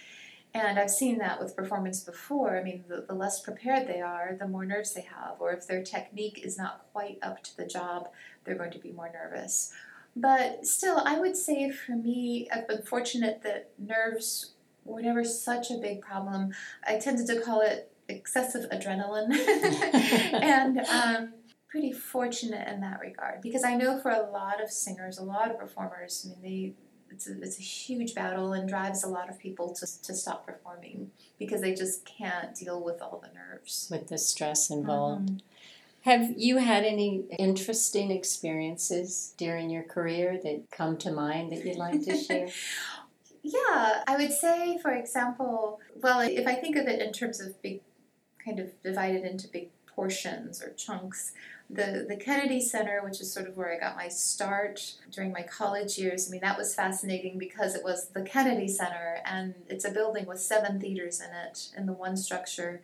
And 0.56 0.78
I've 0.78 0.92
seen 0.92 1.18
that 1.18 1.40
with 1.40 1.56
performance 1.56 2.02
before. 2.02 2.58
I 2.58 2.64
mean, 2.64 2.84
the, 2.88 3.06
the 3.08 3.16
less 3.16 3.40
prepared 3.40 3.88
they 3.88 4.02
are, 4.02 4.36
the 4.40 4.48
more 4.48 4.66
nerves 4.66 4.94
they 4.94 5.02
have. 5.02 5.38
Or 5.40 5.52
if 5.52 5.66
their 5.66 5.84
technique 5.84 6.42
is 6.44 6.58
not 6.58 6.86
quite 6.94 7.18
up 7.24 7.42
to 7.44 7.58
the 7.58 7.66
job, 7.66 8.10
they're 8.44 8.56
going 8.56 8.72
to 8.72 8.80
be 8.80 8.92
more 8.92 9.12
nervous. 9.12 9.74
But 10.16 10.68
still, 10.68 11.02
I 11.04 11.20
would 11.20 11.36
say 11.36 11.72
for 11.72 11.94
me, 11.94 12.48
I've 12.54 12.68
been 12.68 12.84
fortunate 12.84 13.42
that 13.42 13.72
nerves 13.80 14.52
were 14.86 15.02
never 15.02 15.24
such 15.24 15.72
a 15.72 15.78
big 15.78 16.02
problem. 16.02 16.54
I 16.86 17.00
tended 17.00 17.26
to 17.28 17.42
call 17.42 17.62
it 17.62 17.92
excessive 18.08 18.70
adrenaline. 18.70 19.34
and 20.34 20.80
um, 20.80 21.34
pretty 21.74 21.92
fortunate 21.92 22.68
in 22.68 22.82
that 22.82 23.00
regard 23.00 23.42
because 23.42 23.64
I 23.64 23.74
know 23.76 24.00
for 24.00 24.12
a 24.12 24.30
lot 24.30 24.62
of 24.62 24.70
singers, 24.70 25.18
a 25.18 25.24
lot 25.24 25.50
of 25.50 25.58
performers, 25.58 26.24
I 26.24 26.30
mean, 26.30 26.42
they 26.44 26.74
it's 27.14 27.28
a, 27.28 27.42
it's 27.42 27.60
a 27.60 27.62
huge 27.62 28.16
battle 28.16 28.54
and 28.54 28.68
drives 28.68 29.04
a 29.04 29.08
lot 29.08 29.30
of 29.30 29.40
people 29.40 29.74
to, 29.76 30.02
to 30.02 30.14
stop 30.14 30.46
performing 30.46 31.12
because 31.40 31.62
they 31.62 31.74
just 31.74 32.06
can't 32.06 32.56
deal 32.56 32.84
with 32.84 33.02
all 33.02 33.22
the 33.24 33.34
nerves. 33.34 33.88
with 33.92 34.08
the 34.08 34.18
stress 34.18 34.70
involved. 34.70 35.30
Mhm. 35.30 35.42
Have 36.02 36.34
you 36.38 36.58
had 36.58 36.84
any 36.84 37.24
interesting 37.40 38.12
experiences 38.12 39.34
during 39.38 39.70
your 39.70 39.84
career 39.84 40.38
that 40.44 40.70
come 40.70 40.98
to 40.98 41.12
mind 41.12 41.52
that 41.54 41.64
you'd 41.66 41.78
like 41.78 42.04
to 42.04 42.18
share? 42.26 42.50
Yeah, 43.42 44.04
I 44.08 44.16
would 44.18 44.34
say, 44.34 44.78
for 44.80 44.92
example, 44.92 45.80
well, 46.02 46.20
if 46.20 46.46
I 46.48 46.56
think 46.56 46.76
of 46.76 46.88
it 46.88 47.02
in 47.02 47.14
terms 47.14 47.40
of 47.40 47.62
big, 47.62 47.82
kind 48.44 48.60
of 48.60 48.72
divided 48.84 49.24
into 49.24 49.48
big 49.48 49.70
portions 49.86 50.62
or 50.62 50.72
chunks, 50.74 51.34
the, 51.74 52.06
the 52.08 52.16
Kennedy 52.16 52.62
Center, 52.62 53.02
which 53.04 53.20
is 53.20 53.32
sort 53.32 53.48
of 53.48 53.58
where 53.58 53.74
I 53.74 53.80
got 53.80 53.96
my 53.96 54.08
start 54.08 54.94
during 55.12 55.32
my 55.32 55.42
college 55.42 55.98
years, 55.98 56.28
I 56.28 56.32
mean, 56.32 56.42
that 56.42 56.58
was 56.58 56.76
fascinating 56.76 57.38
because 57.38 57.76
it 57.76 57.84
was 57.84 58.08
the 58.08 58.22
Kennedy 58.22 58.68
Center 58.68 59.20
and 59.26 59.54
it's 59.68 59.86
a 59.86 59.92
building 59.92 60.26
with 60.26 60.40
seven 60.40 60.80
theaters 60.80 61.20
in 61.20 61.30
it 61.48 61.70
in 61.78 61.86
the 61.86 61.94
one 61.94 62.16
structure. 62.16 62.82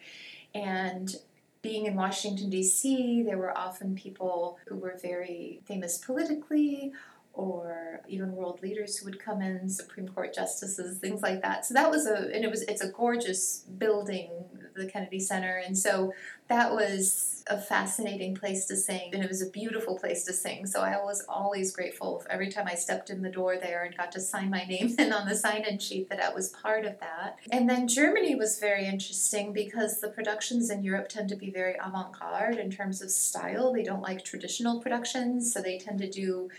And 0.53 1.15
being 1.61 1.85
in 1.85 1.95
Washington, 1.95 2.49
D.C., 2.49 3.23
there 3.23 3.37
were 3.37 3.55
often 3.57 3.95
people 3.95 4.59
who 4.65 4.75
were 4.75 4.97
very 5.01 5.61
famous 5.65 5.97
politically 5.97 6.93
or 7.39 8.01
even 8.09 8.33
world 8.33 8.61
leaders 8.61 8.97
who 8.97 9.05
would 9.05 9.17
come 9.17 9.41
in, 9.41 9.69
Supreme 9.69 10.09
Court 10.09 10.33
justices, 10.33 10.97
things 10.97 11.21
like 11.21 11.41
that. 11.41 11.65
So 11.65 11.73
that 11.73 11.89
was 11.89 12.05
a, 12.05 12.29
and 12.33 12.43
it 12.43 12.51
was, 12.51 12.63
it's 12.63 12.81
a 12.81 12.91
gorgeous 12.91 13.59
building, 13.77 14.29
the 14.75 14.87
Kennedy 14.87 15.19
Center. 15.21 15.61
And 15.65 15.77
so 15.77 16.13
that 16.49 16.73
was 16.73 17.43
a 17.47 17.57
fascinating 17.57 18.35
place 18.35 18.65
to 18.65 18.75
sing, 18.75 19.11
and 19.13 19.23
it 19.23 19.29
was 19.29 19.41
a 19.41 19.49
beautiful 19.49 19.97
place 19.97 20.25
to 20.25 20.33
sing. 20.33 20.65
So 20.65 20.81
I 20.81 20.97
was 20.97 21.23
always 21.29 21.71
grateful 21.71 22.25
every 22.29 22.49
time 22.49 22.67
I 22.67 22.75
stepped 22.75 23.09
in 23.09 23.21
the 23.21 23.29
door 23.29 23.57
there 23.57 23.83
and 23.83 23.95
got 23.95 24.11
to 24.13 24.19
sign 24.19 24.49
my 24.49 24.65
name 24.65 24.95
in 24.99 25.13
on 25.13 25.27
the 25.27 25.35
sign 25.35 25.63
in 25.63 25.79
sheet 25.79 26.09
that 26.09 26.21
I 26.21 26.33
was 26.33 26.49
part 26.49 26.85
of 26.85 26.99
that. 26.99 27.37
And 27.51 27.69
then 27.69 27.87
Germany 27.87 28.35
was 28.35 28.59
very 28.59 28.85
interesting 28.85 29.53
because 29.53 30.01
the 30.01 30.09
productions 30.09 30.69
in 30.69 30.83
Europe 30.83 31.07
tend 31.07 31.29
to 31.29 31.35
be 31.35 31.51
very 31.51 31.75
avant 31.81 32.19
garde 32.19 32.57
in 32.57 32.69
terms 32.69 33.01
of 33.01 33.11
style. 33.11 33.71
They 33.71 33.83
don't 33.83 34.01
like 34.01 34.25
traditional 34.25 34.81
productions, 34.81 35.53
so 35.53 35.61
they 35.61 35.77
tend 35.77 35.99
to 35.99 36.09
do 36.09 36.49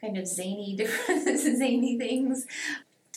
kind 0.00 0.16
of 0.16 0.26
zany 0.26 0.74
different 0.78 1.38
zany 1.38 1.98
things 1.98 2.46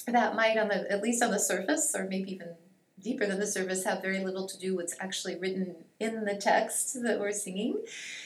that 0.07 0.35
might 0.35 0.57
on 0.57 0.67
the 0.67 0.91
at 0.91 1.01
least 1.01 1.21
on 1.23 1.31
the 1.31 1.39
surface 1.39 1.93
or 1.95 2.05
maybe 2.05 2.33
even 2.33 2.55
deeper 3.01 3.25
than 3.25 3.39
the 3.39 3.47
surface 3.47 3.83
have 3.83 4.01
very 4.01 4.23
little 4.23 4.47
to 4.47 4.57
do 4.59 4.75
with 4.75 4.91
what's 4.91 4.95
actually 4.99 5.35
written 5.37 5.75
in 5.99 6.25
the 6.25 6.35
text 6.35 7.01
that 7.03 7.19
we're 7.19 7.31
singing. 7.31 7.81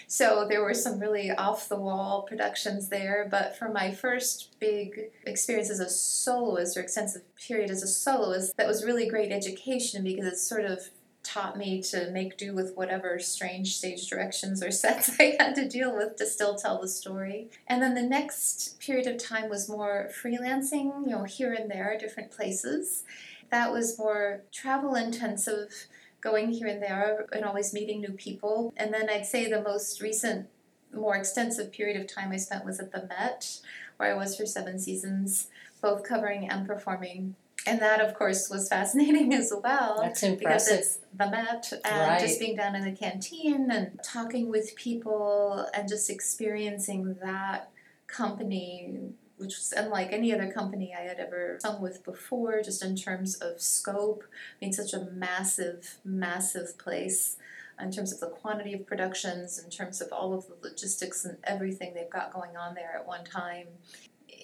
So 0.07 0.45
there 0.47 0.63
were 0.63 0.73
some 0.73 0.99
really 0.99 1.31
off 1.31 1.69
the 1.69 1.75
wall 1.75 2.23
productions 2.23 2.89
there, 2.89 3.27
but 3.29 3.57
for 3.57 3.69
my 3.69 3.91
first 3.91 4.55
big 4.59 5.11
experience 5.25 5.69
as 5.69 5.79
a 5.79 5.89
soloist 5.89 6.77
or 6.77 6.81
extensive 6.81 7.23
period 7.35 7.69
as 7.69 7.83
a 7.83 7.87
soloist, 7.87 8.55
that 8.57 8.67
was 8.67 8.83
really 8.83 9.07
great 9.07 9.31
education 9.31 10.03
because 10.03 10.25
it 10.25 10.37
sort 10.37 10.65
of 10.65 10.89
taught 11.35 11.57
me 11.57 11.81
to 11.81 12.09
make 12.11 12.37
do 12.37 12.53
with 12.53 12.75
whatever 12.75 13.19
strange 13.19 13.75
stage 13.75 14.07
directions 14.07 14.63
or 14.63 14.71
sets 14.83 15.11
I 15.19 15.35
had 15.37 15.53
to 15.55 15.67
deal 15.67 15.93
with 15.93 16.15
to 16.15 16.25
still 16.25 16.55
tell 16.55 16.79
the 16.79 16.87
story. 16.87 17.49
And 17.67 17.81
then 17.81 17.93
the 17.93 18.01
next 18.01 18.79
period 18.79 19.05
of 19.05 19.17
time 19.17 19.49
was 19.49 19.67
more 19.67 20.09
freelancing, 20.23 21.05
you 21.05 21.11
know, 21.11 21.25
here 21.25 21.51
and 21.51 21.69
there, 21.69 21.97
different 21.99 22.31
places. 22.31 23.03
That 23.51 23.73
was 23.73 23.99
more 23.99 24.43
travel 24.53 24.95
intensive, 24.95 25.87
going 26.21 26.53
here 26.53 26.67
and 26.67 26.81
there 26.81 27.27
and 27.33 27.43
always 27.43 27.73
meeting 27.73 27.99
new 27.99 28.13
people. 28.13 28.73
And 28.77 28.93
then 28.93 29.09
I'd 29.09 29.25
say 29.25 29.49
the 29.49 29.61
most 29.61 30.01
recent, 30.01 30.47
more 30.93 31.17
extensive 31.17 31.73
period 31.73 31.99
of 31.99 32.07
time 32.07 32.31
I 32.31 32.37
spent 32.37 32.63
was 32.63 32.79
at 32.79 32.93
the 32.93 33.05
Met, 33.07 33.59
where 33.97 34.11
I 34.11 34.17
was 34.17 34.37
for 34.37 34.45
seven 34.45 34.79
seasons, 34.79 35.49
both 35.81 36.03
covering 36.03 36.49
and 36.49 36.65
performing 36.65 37.35
and 37.65 37.79
that 37.81 37.99
of 38.01 38.13
course 38.13 38.49
was 38.49 38.67
fascinating 38.69 39.33
as 39.41 39.51
well 39.63 39.99
That's 40.01 40.23
impressive. 40.23 40.39
because 40.39 40.67
it's 40.71 40.99
the 41.13 41.29
Met 41.29 41.71
and 41.83 41.99
Right. 42.09 42.19
just 42.19 42.39
being 42.39 42.55
down 42.55 42.75
in 42.75 42.83
the 42.83 42.91
canteen 42.91 43.71
and 43.71 43.99
talking 44.03 44.49
with 44.49 44.75
people 44.75 45.67
and 45.73 45.87
just 45.89 46.09
experiencing 46.09 47.15
that 47.23 47.71
company 48.07 48.99
which 49.37 49.57
was 49.57 49.73
unlike 49.75 50.13
any 50.13 50.33
other 50.33 50.49
company 50.49 50.95
I 50.97 51.01
had 51.01 51.19
ever 51.19 51.57
sung 51.61 51.81
with 51.81 52.03
before 52.05 52.61
just 52.61 52.83
in 52.83 52.95
terms 52.95 53.35
of 53.35 53.59
scope 53.61 54.23
I 54.61 54.65
mean 54.65 54.73
such 54.73 54.93
a 54.93 55.01
massive 55.11 55.97
massive 56.05 56.77
place 56.77 57.35
in 57.81 57.91
terms 57.91 58.13
of 58.13 58.21
the 58.21 58.27
quantity 58.27 58.73
of 58.73 58.85
productions 58.87 59.59
in 59.61 59.69
terms 59.69 59.99
of 59.99 60.07
all 60.13 60.33
of 60.33 60.47
the 60.47 60.55
logistics 60.61 61.25
and 61.25 61.37
everything 61.43 61.93
they've 61.93 62.09
got 62.09 62.31
going 62.31 62.55
on 62.55 62.75
there 62.75 62.93
at 62.95 63.05
one 63.05 63.25
time 63.25 63.67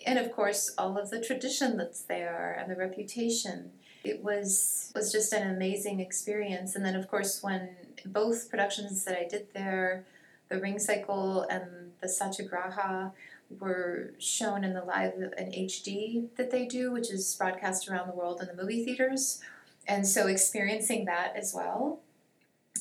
and 0.06 0.20
of 0.20 0.32
course 0.32 0.74
all 0.78 0.98
of 0.98 1.10
the 1.10 1.22
tradition 1.22 1.78
that's 1.78 2.02
there 2.02 2.58
and 2.60 2.72
the 2.72 2.76
reputation. 2.76 3.72
It 4.04 4.24
was 4.24 4.92
was 4.96 5.12
just 5.12 5.34
an 5.34 5.50
amazing 5.50 6.00
experience. 6.00 6.76
And 6.76 6.86
then 6.86 6.96
of 6.96 7.08
course 7.10 7.42
when 7.44 7.70
both 8.06 8.50
productions 8.50 9.04
that 9.06 9.18
i 9.18 9.28
did 9.28 9.48
there 9.54 10.06
the 10.50 10.60
ring 10.60 10.80
cycle 10.80 11.44
and 11.44 11.92
the 12.02 12.10
satyagraha 12.10 13.12
were 13.60 14.14
shown 14.18 14.64
in 14.64 14.74
the 14.74 14.84
live 14.84 15.14
and 15.38 15.54
hd 15.54 16.28
that 16.36 16.52
they 16.52 16.66
do 16.66 16.92
which 16.92 17.12
is 17.12 17.36
broadcast 17.36 17.88
around 17.88 18.08
the 18.08 18.16
world 18.16 18.42
in 18.42 18.48
the 18.48 18.62
movie 18.62 18.84
theaters. 18.84 19.42
And 19.88 20.08
so 20.08 20.28
experiencing 20.28 21.06
that 21.06 21.36
as 21.36 21.54
well. 21.54 22.00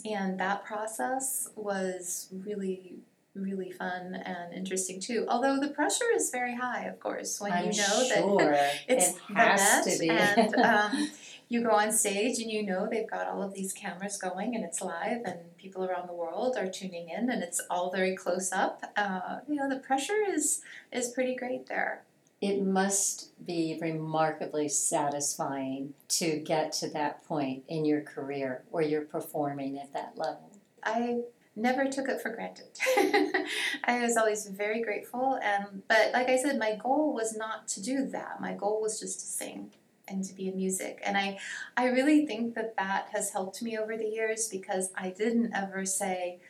And 0.04 0.38
that 0.38 0.64
process 0.64 1.50
was 1.56 2.28
really 2.44 2.94
really 3.34 3.70
fun 3.70 4.14
and 4.14 4.52
interesting 4.52 5.00
too 5.00 5.24
although 5.28 5.58
the 5.60 5.68
pressure 5.68 6.10
is 6.14 6.30
very 6.30 6.56
high 6.56 6.84
of 6.84 6.98
course 6.98 7.40
when 7.40 7.52
I'm 7.52 7.70
you 7.70 7.78
know 7.78 8.38
that 8.38 8.74
it's 8.88 9.10
it 9.10 9.16
the 9.28 9.34
has 9.34 9.86
Met 9.86 9.92
to 9.92 9.98
be. 10.00 10.10
and 10.10 10.54
um, 10.64 11.08
you 11.48 11.62
go 11.62 11.70
on 11.70 11.92
stage 11.92 12.40
and 12.40 12.50
you 12.50 12.64
know 12.64 12.88
they've 12.90 13.08
got 13.08 13.28
all 13.28 13.42
of 13.42 13.54
these 13.54 13.72
cameras 13.72 14.16
going 14.16 14.54
and 14.56 14.64
it's 14.64 14.80
live 14.80 15.22
and 15.24 15.38
people 15.58 15.84
around 15.84 16.08
the 16.08 16.12
world 16.12 16.56
are 16.56 16.68
tuning 16.68 17.08
in 17.08 17.30
and 17.30 17.42
it's 17.42 17.60
all 17.70 17.90
very 17.90 18.16
close 18.16 18.50
up 18.52 18.82
uh, 18.96 19.38
you 19.48 19.54
know 19.54 19.68
the 19.68 19.78
pressure 19.78 20.24
is 20.28 20.62
is 20.92 21.08
pretty 21.08 21.36
great 21.36 21.66
there 21.66 22.02
it 22.40 22.62
must 22.62 23.32
be 23.44 23.78
remarkably 23.80 24.68
satisfying 24.68 25.92
to 26.08 26.38
get 26.38 26.72
to 26.72 26.88
that 26.88 27.22
point 27.26 27.64
in 27.68 27.84
your 27.84 28.00
career 28.00 28.62
where 28.70 28.82
you're 28.82 29.02
performing 29.02 29.78
at 29.78 29.92
that 29.92 30.14
level. 30.16 30.50
I 30.82 31.20
never 31.60 31.86
took 31.88 32.08
it 32.08 32.20
for 32.20 32.30
granted. 32.30 32.68
I 33.84 34.00
was 34.00 34.16
always 34.16 34.46
very 34.46 34.82
grateful 34.82 35.38
and 35.42 35.82
but 35.88 36.12
like 36.12 36.28
I 36.28 36.36
said 36.36 36.58
my 36.58 36.76
goal 36.76 37.12
was 37.14 37.36
not 37.36 37.68
to 37.68 37.82
do 37.82 38.06
that. 38.06 38.40
My 38.40 38.54
goal 38.54 38.80
was 38.80 38.98
just 38.98 39.20
to 39.20 39.26
sing 39.26 39.70
and 40.08 40.24
to 40.24 40.34
be 40.34 40.48
in 40.48 40.56
music. 40.56 41.00
And 41.04 41.16
I 41.16 41.38
I 41.76 41.86
really 41.86 42.26
think 42.26 42.54
that 42.54 42.76
that 42.76 43.08
has 43.12 43.30
helped 43.30 43.62
me 43.62 43.78
over 43.78 43.96
the 43.96 44.08
years 44.08 44.48
because 44.48 44.90
I 44.96 45.10
didn't 45.10 45.54
ever 45.54 45.84
say 45.84 46.40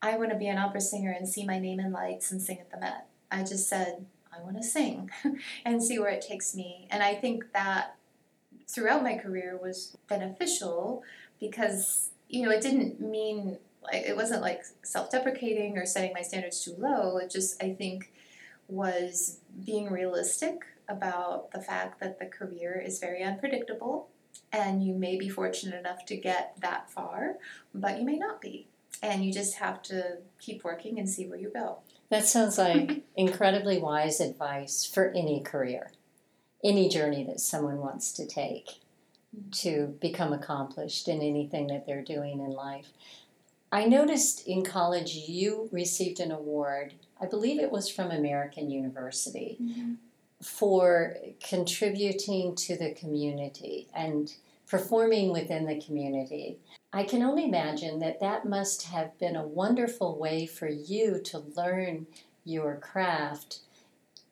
I 0.00 0.16
want 0.16 0.30
to 0.30 0.36
be 0.36 0.48
an 0.48 0.58
opera 0.58 0.80
singer 0.80 1.10
and 1.10 1.28
see 1.28 1.44
my 1.44 1.58
name 1.58 1.80
in 1.80 1.92
lights 1.92 2.30
and 2.30 2.40
sing 2.40 2.58
at 2.60 2.70
the 2.70 2.78
Met. 2.78 3.06
I 3.30 3.40
just 3.40 3.68
said 3.68 4.06
I 4.32 4.42
want 4.42 4.56
to 4.56 4.62
sing 4.62 5.10
and 5.64 5.82
see 5.82 5.98
where 5.98 6.10
it 6.10 6.22
takes 6.22 6.54
me. 6.54 6.86
And 6.90 7.02
I 7.02 7.14
think 7.14 7.52
that 7.52 7.96
throughout 8.68 9.02
my 9.02 9.16
career 9.16 9.58
was 9.60 9.96
beneficial 10.08 11.02
because 11.40 12.10
you 12.28 12.44
know 12.44 12.50
it 12.50 12.60
didn't 12.60 13.00
mean 13.00 13.58
like 13.92 14.04
it 14.06 14.16
wasn't 14.16 14.42
like 14.42 14.62
self-deprecating 14.82 15.76
or 15.76 15.86
setting 15.86 16.12
my 16.12 16.22
standards 16.22 16.64
too 16.64 16.74
low. 16.78 17.18
It 17.18 17.30
just 17.30 17.62
i 17.62 17.72
think 17.72 18.12
was 18.68 19.40
being 19.64 19.90
realistic 19.90 20.60
about 20.88 21.50
the 21.52 21.60
fact 21.60 22.00
that 22.00 22.18
the 22.18 22.26
career 22.26 22.82
is 22.84 22.98
very 22.98 23.22
unpredictable 23.22 24.08
and 24.52 24.82
you 24.84 24.94
may 24.94 25.16
be 25.16 25.28
fortunate 25.28 25.78
enough 25.78 26.04
to 26.06 26.16
get 26.16 26.54
that 26.60 26.90
far 26.90 27.36
but 27.74 27.98
you 27.98 28.04
may 28.04 28.16
not 28.16 28.40
be. 28.40 28.68
And 29.00 29.24
you 29.24 29.32
just 29.32 29.56
have 29.56 29.82
to 29.84 30.18
keep 30.40 30.64
working 30.64 30.98
and 30.98 31.08
see 31.08 31.26
where 31.26 31.38
you 31.38 31.50
go. 31.54 31.78
That 32.10 32.26
sounds 32.26 32.58
like 32.58 33.04
incredibly 33.16 33.78
wise 33.78 34.20
advice 34.20 34.84
for 34.84 35.10
any 35.10 35.40
career, 35.40 35.92
any 36.64 36.88
journey 36.88 37.22
that 37.24 37.38
someone 37.38 37.78
wants 37.78 38.12
to 38.14 38.26
take 38.26 38.80
mm-hmm. 39.36 39.50
to 39.50 39.94
become 40.00 40.32
accomplished 40.32 41.06
in 41.06 41.20
anything 41.20 41.68
that 41.68 41.86
they're 41.86 42.02
doing 42.02 42.40
in 42.40 42.50
life. 42.50 42.88
I 43.70 43.84
noticed 43.84 44.46
in 44.46 44.64
college 44.64 45.14
you 45.14 45.68
received 45.72 46.20
an 46.20 46.32
award, 46.32 46.94
I 47.20 47.26
believe 47.26 47.60
it 47.60 47.70
was 47.70 47.88
from 47.88 48.10
American 48.10 48.70
University, 48.70 49.58
mm-hmm. 49.60 49.94
for 50.42 51.16
contributing 51.46 52.54
to 52.56 52.76
the 52.78 52.94
community 52.94 53.88
and 53.94 54.32
performing 54.66 55.32
within 55.32 55.66
the 55.66 55.80
community. 55.80 56.58
I 56.92 57.04
can 57.04 57.22
only 57.22 57.44
imagine 57.44 57.98
that 57.98 58.20
that 58.20 58.46
must 58.46 58.84
have 58.84 59.18
been 59.18 59.36
a 59.36 59.46
wonderful 59.46 60.18
way 60.18 60.46
for 60.46 60.68
you 60.68 61.20
to 61.24 61.44
learn 61.54 62.06
your 62.44 62.76
craft, 62.76 63.60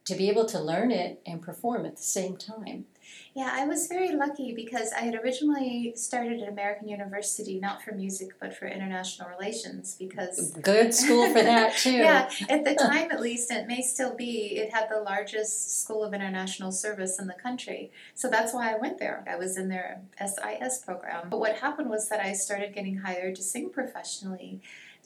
to 0.07 0.15
be 0.15 0.31
able 0.31 0.47
to 0.47 0.61
learn 0.61 0.91
it 0.91 1.21
and 1.27 1.43
perform 1.43 1.85
at 1.85 1.97
the 1.97 2.03
same 2.03 2.37
time. 2.37 2.87
Yeah, 3.35 3.51
I 3.53 3.67
was 3.67 3.87
very 3.87 4.17
lucky 4.17 4.55
because 4.55 4.93
I 4.93 5.01
had 5.01 5.15
originally 5.15 5.93
started 5.95 6.41
at 6.43 6.49
American 6.49 6.89
University 6.89 7.61
not 7.61 7.83
for 7.83 7.93
music 7.93 8.31
but 8.41 8.57
for 8.57 8.67
international 8.67 9.29
relations 9.29 9.95
because 9.99 10.53
Good 10.63 10.95
school 10.95 11.29
for 11.29 11.43
that, 11.43 11.77
too. 11.77 11.93
yeah, 11.93 12.31
at 12.49 12.65
the 12.65 12.75
time 12.75 13.11
at 13.11 13.21
least, 13.21 13.51
and 13.51 13.61
it 13.61 13.69
may 13.69 13.83
still 13.83 14.15
be, 14.15 14.57
it 14.57 14.73
had 14.73 14.89
the 14.89 15.01
largest 15.01 15.83
school 15.83 16.03
of 16.03 16.15
international 16.15 16.73
service 16.73 17.19
in 17.19 17.27
the 17.27 17.35
country. 17.35 17.93
So 18.15 18.29
that's 18.31 18.55
why 18.55 18.73
I 18.73 18.79
went 18.79 18.99
there. 18.99 19.23
I 19.29 19.37
was 19.37 19.59
in 19.59 19.69
their 19.69 20.01
SIS 20.19 20.79
program. 20.79 21.29
But 21.29 21.39
what 21.41 21.57
happened 21.57 21.91
was 21.91 22.09
that 22.09 22.21
I 22.21 22.33
started 22.33 22.75
getting 22.75 22.99
hired 22.99 23.35
to 23.37 23.43
sing 23.43 23.71
professionally. 23.71 24.63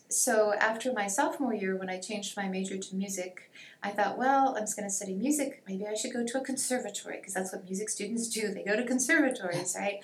So 0.09 0.55
after 0.55 0.93
my 0.93 1.07
sophomore 1.07 1.55
year, 1.55 1.77
when 1.77 1.89
I 1.89 1.99
changed 1.99 2.37
my 2.37 2.49
major 2.49 2.77
to 2.77 2.95
music, 2.97 3.51
I 3.83 3.91
thought, 3.91 4.19
well, 4.19 4.55
I'm 4.57 4.65
just 4.65 4.77
going 4.77 4.89
to 4.89 4.95
study 4.95 5.15
music. 5.15 5.63
Maybe 5.67 5.87
I 5.87 5.95
should 5.95 6.13
go 6.13 6.25
to 6.25 6.39
a 6.39 6.45
conservatory 6.45 7.17
because 7.17 7.33
that's 7.33 7.53
what 7.53 7.65
music 7.65 7.89
students 7.89 8.29
do. 8.29 8.53
They 8.53 8.63
go 8.63 8.77
to 8.77 8.85
conservatories, 8.85 9.75
right? 9.79 10.01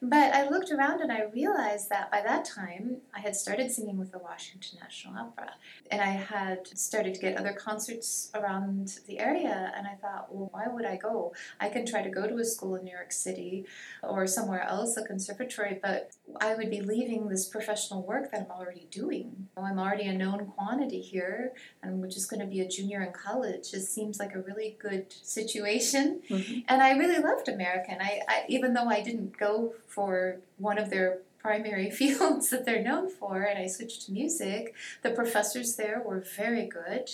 But 0.00 0.32
I 0.32 0.48
looked 0.48 0.70
around 0.70 1.00
and 1.00 1.10
I 1.10 1.24
realized 1.24 1.90
that 1.90 2.10
by 2.10 2.22
that 2.22 2.44
time 2.44 2.98
I 3.12 3.20
had 3.20 3.34
started 3.34 3.70
singing 3.72 3.98
with 3.98 4.12
the 4.12 4.18
Washington 4.18 4.78
National 4.80 5.18
Opera 5.18 5.54
and 5.90 6.00
I 6.00 6.10
had 6.10 6.68
started 6.78 7.14
to 7.14 7.20
get 7.20 7.36
other 7.36 7.52
concerts 7.52 8.30
around 8.34 9.00
the 9.06 9.18
area. 9.18 9.72
And 9.76 9.86
I 9.86 9.94
thought, 9.94 10.32
well, 10.32 10.48
why 10.52 10.66
would 10.68 10.84
I 10.84 10.96
go? 10.96 11.34
I 11.60 11.68
can 11.68 11.84
try 11.84 12.02
to 12.02 12.10
go 12.10 12.28
to 12.28 12.36
a 12.36 12.44
school 12.44 12.76
in 12.76 12.84
New 12.84 12.92
York 12.92 13.12
City 13.12 13.66
or 14.02 14.26
somewhere 14.26 14.62
else, 14.62 14.96
a 14.96 15.02
conservatory, 15.02 15.80
but 15.82 16.12
I 16.40 16.54
would 16.54 16.70
be 16.70 16.80
leaving 16.80 17.28
this 17.28 17.48
professional 17.48 18.02
work 18.02 18.30
that 18.30 18.42
I'm 18.42 18.50
already 18.50 18.86
doing. 18.90 19.48
Oh, 19.56 19.64
I'm 19.64 19.78
already 19.78 20.04
a 20.04 20.14
known 20.14 20.46
quantity 20.46 21.00
here 21.00 21.52
and 21.82 22.04
I'm 22.04 22.10
just 22.10 22.30
going 22.30 22.40
to 22.40 22.46
be 22.46 22.60
a 22.60 22.68
junior 22.68 23.02
in 23.02 23.12
college. 23.18 23.70
just 23.70 23.92
seems 23.92 24.18
like 24.18 24.34
a 24.34 24.40
really 24.40 24.76
good 24.80 25.12
situation. 25.22 26.22
Mm-hmm. 26.28 26.60
And 26.68 26.82
I 26.82 26.92
really 26.92 27.22
loved 27.22 27.48
American. 27.48 27.98
I, 28.00 28.20
I 28.28 28.44
even 28.48 28.74
though 28.74 28.88
I 28.88 29.02
didn't 29.02 29.36
go 29.36 29.74
for 29.86 30.38
one 30.56 30.78
of 30.78 30.90
their 30.90 31.18
primary 31.38 31.90
fields 32.00 32.50
that 32.50 32.64
they're 32.64 32.82
known 32.82 33.08
for, 33.08 33.42
and 33.42 33.58
I 33.58 33.66
switched 33.66 34.06
to 34.06 34.12
music. 34.12 34.74
The 35.02 35.10
professors 35.10 35.76
there 35.76 36.02
were 36.04 36.24
very 36.36 36.66
good 36.66 37.10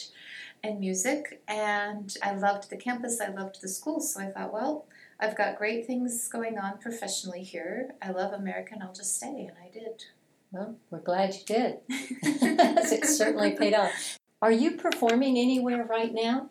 in 0.62 0.81
music, 0.81 1.43
and 1.47 2.14
I 2.23 2.35
loved 2.35 2.71
the 2.71 2.77
campus, 2.77 3.21
I 3.21 3.29
loved 3.29 3.61
the 3.61 3.69
school, 3.69 4.01
so 4.01 4.21
I 4.21 4.27
thought, 4.27 4.53
well, 4.53 4.87
I've 5.21 5.37
got 5.37 5.59
great 5.59 5.87
things 5.87 6.27
going 6.29 6.59
on 6.59 6.79
professionally 6.79 7.45
here. 7.45 7.95
I 8.03 8.11
love 8.11 8.33
American, 8.33 8.83
I'll 8.83 8.93
just 8.93 9.17
stay, 9.17 9.49
and 9.49 9.57
I 9.62 9.71
did. 9.73 10.05
Well, 10.51 10.77
we're 10.90 11.01
glad 11.01 11.35
you 11.35 11.45
did. 11.45 11.79
it 11.88 13.05
certainly 13.07 13.53
paid 13.53 13.75
off. 13.75 14.19
Are 14.44 14.52
you 14.52 14.72
performing 14.72 15.38
anywhere 15.38 15.87
right 15.87 16.12
now? 16.12 16.50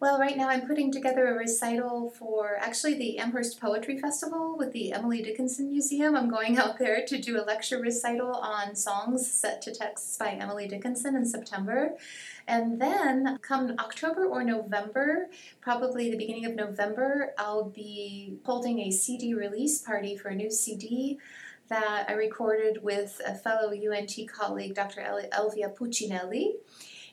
Well, 0.00 0.18
right 0.18 0.34
now 0.34 0.48
I'm 0.48 0.66
putting 0.66 0.90
together 0.90 1.26
a 1.26 1.34
recital 1.34 2.08
for 2.08 2.56
actually 2.58 2.94
the 2.94 3.18
Amherst 3.18 3.60
Poetry 3.60 3.98
Festival 3.98 4.56
with 4.56 4.72
the 4.72 4.94
Emily 4.94 5.20
Dickinson 5.20 5.68
Museum. 5.68 6.16
I'm 6.16 6.30
going 6.30 6.56
out 6.56 6.78
there 6.78 7.04
to 7.04 7.20
do 7.20 7.38
a 7.38 7.44
lecture 7.44 7.78
recital 7.78 8.32
on 8.36 8.74
songs 8.74 9.30
set 9.30 9.60
to 9.60 9.74
texts 9.74 10.16
by 10.16 10.28
Emily 10.28 10.66
Dickinson 10.66 11.16
in 11.16 11.26
September. 11.26 11.98
And 12.48 12.80
then 12.80 13.38
come 13.42 13.74
October 13.78 14.24
or 14.24 14.42
November, 14.42 15.28
probably 15.60 16.10
the 16.10 16.16
beginning 16.16 16.46
of 16.46 16.54
November, 16.54 17.34
I'll 17.36 17.68
be 17.68 18.38
holding 18.46 18.78
a 18.78 18.90
CD 18.90 19.34
release 19.34 19.82
party 19.82 20.16
for 20.16 20.30
a 20.30 20.34
new 20.34 20.50
CD 20.50 21.18
that 21.68 22.06
I 22.08 22.12
recorded 22.14 22.82
with 22.82 23.20
a 23.26 23.34
fellow 23.34 23.70
UNT 23.70 24.18
colleague, 24.32 24.74
Dr. 24.74 25.02
Elvia 25.02 25.76
Puccinelli 25.76 26.52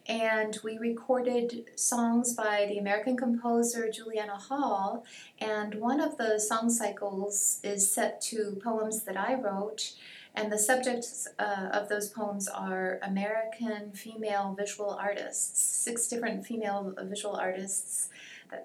and 0.07 0.57
we 0.63 0.77
recorded 0.77 1.65
songs 1.75 2.33
by 2.33 2.65
the 2.67 2.77
American 2.77 3.15
composer 3.17 3.89
Juliana 3.89 4.37
Hall. 4.37 5.05
And 5.39 5.75
one 5.75 5.99
of 5.99 6.17
the 6.17 6.39
song 6.39 6.69
cycles 6.69 7.59
is 7.63 7.91
set 7.91 8.21
to 8.21 8.59
poems 8.63 9.03
that 9.03 9.17
I 9.17 9.35
wrote. 9.35 9.93
And 10.33 10.51
the 10.51 10.57
subjects 10.57 11.27
uh, 11.39 11.69
of 11.73 11.89
those 11.89 12.09
poems 12.09 12.47
are 12.47 12.99
American 13.03 13.91
female 13.91 14.55
visual 14.57 14.91
artists, 14.91 15.61
six 15.61 16.07
different 16.07 16.45
female 16.45 16.93
visual 17.03 17.35
artists 17.35 18.09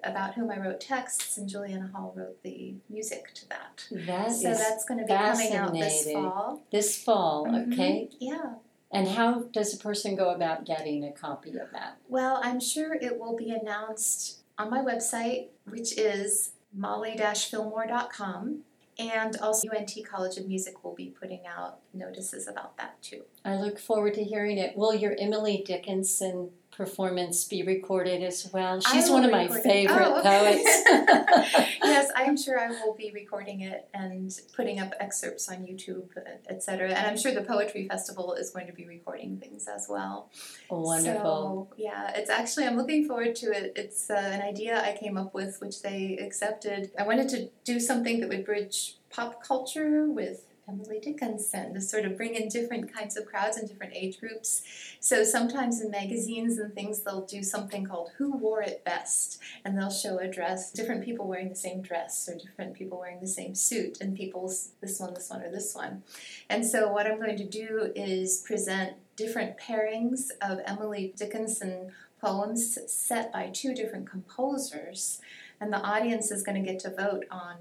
about 0.03 0.33
whom 0.35 0.51
I 0.51 0.59
wrote 0.59 0.81
texts, 0.81 1.37
and 1.37 1.47
Juliana 1.47 1.89
Hall 1.93 2.13
wrote 2.15 2.41
the 2.43 2.75
music 2.89 3.33
to 3.35 3.49
that. 3.49 3.87
That 3.91 4.31
so 4.31 4.49
that's 4.49 4.85
going 4.85 4.99
to 4.99 5.05
be 5.05 5.13
coming 5.13 5.53
out 5.53 5.73
this 5.73 6.11
fall. 6.11 6.61
This 6.71 7.03
fall, 7.03 7.47
mm-hmm. 7.47 7.73
okay. 7.73 8.09
Yeah. 8.19 8.55
And 8.91 9.07
how 9.07 9.43
does 9.51 9.73
a 9.73 9.77
person 9.77 10.15
go 10.15 10.29
about 10.29 10.65
getting 10.65 11.03
a 11.03 11.11
copy 11.11 11.49
of 11.51 11.71
that? 11.71 11.97
Well, 12.07 12.39
I'm 12.43 12.59
sure 12.59 12.93
it 12.93 13.19
will 13.19 13.35
be 13.35 13.49
announced 13.51 14.43
on 14.57 14.69
my 14.69 14.79
website, 14.79 15.47
which 15.69 15.97
is 15.97 16.51
molly-fillmore.com. 16.73 18.61
And 18.99 19.37
also, 19.37 19.67
UNT 19.69 19.93
College 20.09 20.37
of 20.37 20.47
Music 20.47 20.83
will 20.83 20.95
be 20.95 21.09
putting 21.09 21.45
out 21.45 21.79
notices 21.93 22.47
about 22.47 22.77
that 22.77 22.99
too. 23.03 23.25
I 23.45 23.55
look 23.55 23.77
forward 23.77 24.15
to 24.15 24.23
hearing 24.23 24.57
it. 24.57 24.75
Will 24.75 24.95
your 24.95 25.15
Emily 25.19 25.61
Dickinson 25.63 26.49
performance 26.77 27.43
be 27.45 27.63
recorded 27.63 28.21
as 28.21 28.49
well? 28.53 28.79
She's 28.79 29.09
one 29.09 29.25
of 29.25 29.31
my 29.31 29.47
favorite 29.47 29.99
oh, 29.99 30.19
okay. 30.19 30.63
poets. 30.63 31.77
yes, 31.83 32.11
I'm 32.15 32.37
sure 32.37 32.59
I 32.59 32.69
will 32.69 32.93
be 32.95 33.11
recording 33.11 33.61
it 33.61 33.89
and 33.95 34.31
putting 34.55 34.79
up 34.79 34.93
excerpts 34.99 35.49
on 35.49 35.65
YouTube, 35.65 36.09
etc. 36.47 36.91
And 36.91 37.07
I'm 37.07 37.17
sure 37.17 37.33
the 37.33 37.41
Poetry 37.41 37.87
Festival 37.87 38.33
is 38.33 38.51
going 38.51 38.67
to 38.67 38.73
be 38.73 38.87
recording 38.87 39.37
things 39.37 39.67
as 39.67 39.87
well. 39.89 40.29
Wonderful. 40.69 41.69
So, 41.71 41.75
yeah, 41.77 42.11
it's 42.15 42.29
actually, 42.29 42.67
I'm 42.67 42.77
looking 42.77 43.07
forward 43.07 43.35
to 43.37 43.47
it. 43.47 43.73
It's 43.75 44.09
uh, 44.11 44.13
an 44.13 44.41
idea 44.41 44.79
I 44.79 44.95
came 44.95 45.17
up 45.17 45.33
with, 45.33 45.59
which 45.59 45.81
they 45.81 46.17
accepted. 46.17 46.91
I 46.97 47.03
wanted 47.03 47.29
to 47.29 47.49
do 47.65 47.79
something 47.79 48.19
that 48.19 48.29
would 48.29 48.45
bridge 48.45 48.97
pop 49.09 49.43
culture 49.43 50.05
with 50.05 50.46
Emily 50.69 50.99
Dickinson 50.99 51.73
to 51.73 51.81
sort 51.81 52.05
of 52.05 52.17
bring 52.17 52.35
in 52.35 52.49
different 52.49 52.93
kinds 52.93 53.15
of 53.15 53.25
crowds 53.25 53.57
and 53.57 53.67
different 53.67 53.93
age 53.95 54.19
groups. 54.19 54.61
So 54.99 55.23
sometimes 55.23 55.81
in 55.81 55.89
magazines 55.89 56.57
and 56.57 56.73
things, 56.73 57.01
they'll 57.01 57.25
do 57.25 57.41
something 57.41 57.85
called 57.85 58.11
Who 58.17 58.35
Wore 58.35 58.61
It 58.61 58.83
Best, 58.83 59.39
and 59.63 59.77
they'll 59.77 59.89
show 59.89 60.17
a 60.17 60.27
dress, 60.27 60.71
different 60.71 61.05
people 61.05 61.27
wearing 61.27 61.49
the 61.49 61.55
same 61.55 61.81
dress, 61.81 62.27
or 62.27 62.37
different 62.37 62.73
people 62.73 62.99
wearing 62.99 63.21
the 63.21 63.27
same 63.27 63.55
suit, 63.55 64.01
and 64.01 64.15
people's 64.15 64.71
this 64.81 64.99
one, 64.99 65.13
this 65.13 65.29
one, 65.29 65.41
or 65.41 65.51
this 65.51 65.73
one. 65.73 66.03
And 66.49 66.65
so 66.65 66.91
what 66.91 67.07
I'm 67.07 67.19
going 67.19 67.37
to 67.37 67.47
do 67.47 67.91
is 67.95 68.43
present 68.45 68.93
different 69.15 69.57
pairings 69.57 70.29
of 70.41 70.59
Emily 70.65 71.13
Dickinson 71.15 71.91
poems 72.19 72.77
set 72.87 73.31
by 73.31 73.49
two 73.53 73.73
different 73.73 74.09
composers, 74.09 75.21
and 75.61 75.71
the 75.71 75.81
audience 75.81 76.29
is 76.29 76.43
going 76.43 76.61
to 76.61 76.69
get 76.69 76.79
to 76.81 76.89
vote 76.89 77.25
on 77.31 77.55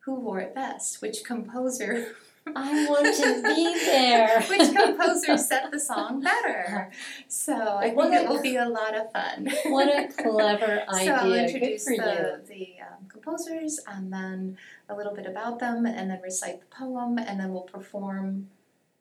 who 0.00 0.14
wore 0.14 0.40
it 0.40 0.54
best, 0.54 1.02
which 1.02 1.24
composer 1.24 2.16
I 2.56 2.86
want 2.86 3.16
to 3.16 3.42
be 3.54 3.74
there. 3.84 4.42
Which 4.48 4.74
composer 4.74 5.36
set 5.36 5.70
the 5.70 5.80
song 5.80 6.22
better? 6.22 6.90
So 7.28 7.54
I 7.54 7.90
what 7.90 8.10
think 8.10 8.22
a, 8.22 8.24
it 8.24 8.28
will 8.28 8.42
be 8.42 8.56
a 8.56 8.68
lot 8.68 8.94
of 8.94 9.12
fun. 9.12 9.48
What 9.66 9.88
a 9.88 10.08
clever 10.12 10.82
idea! 10.88 11.06
So 11.06 11.12
I'll 11.12 11.32
introduce 11.32 11.84
the, 11.84 12.42
the 12.48 12.74
um, 12.82 13.08
composers 13.08 13.80
and 13.86 14.12
then 14.12 14.58
a 14.88 14.94
little 14.94 15.14
bit 15.14 15.26
about 15.26 15.58
them, 15.58 15.86
and 15.86 16.10
then 16.10 16.20
recite 16.22 16.60
the 16.60 16.66
poem, 16.66 17.18
and 17.18 17.38
then 17.40 17.52
we'll 17.52 17.62
perform 17.62 18.48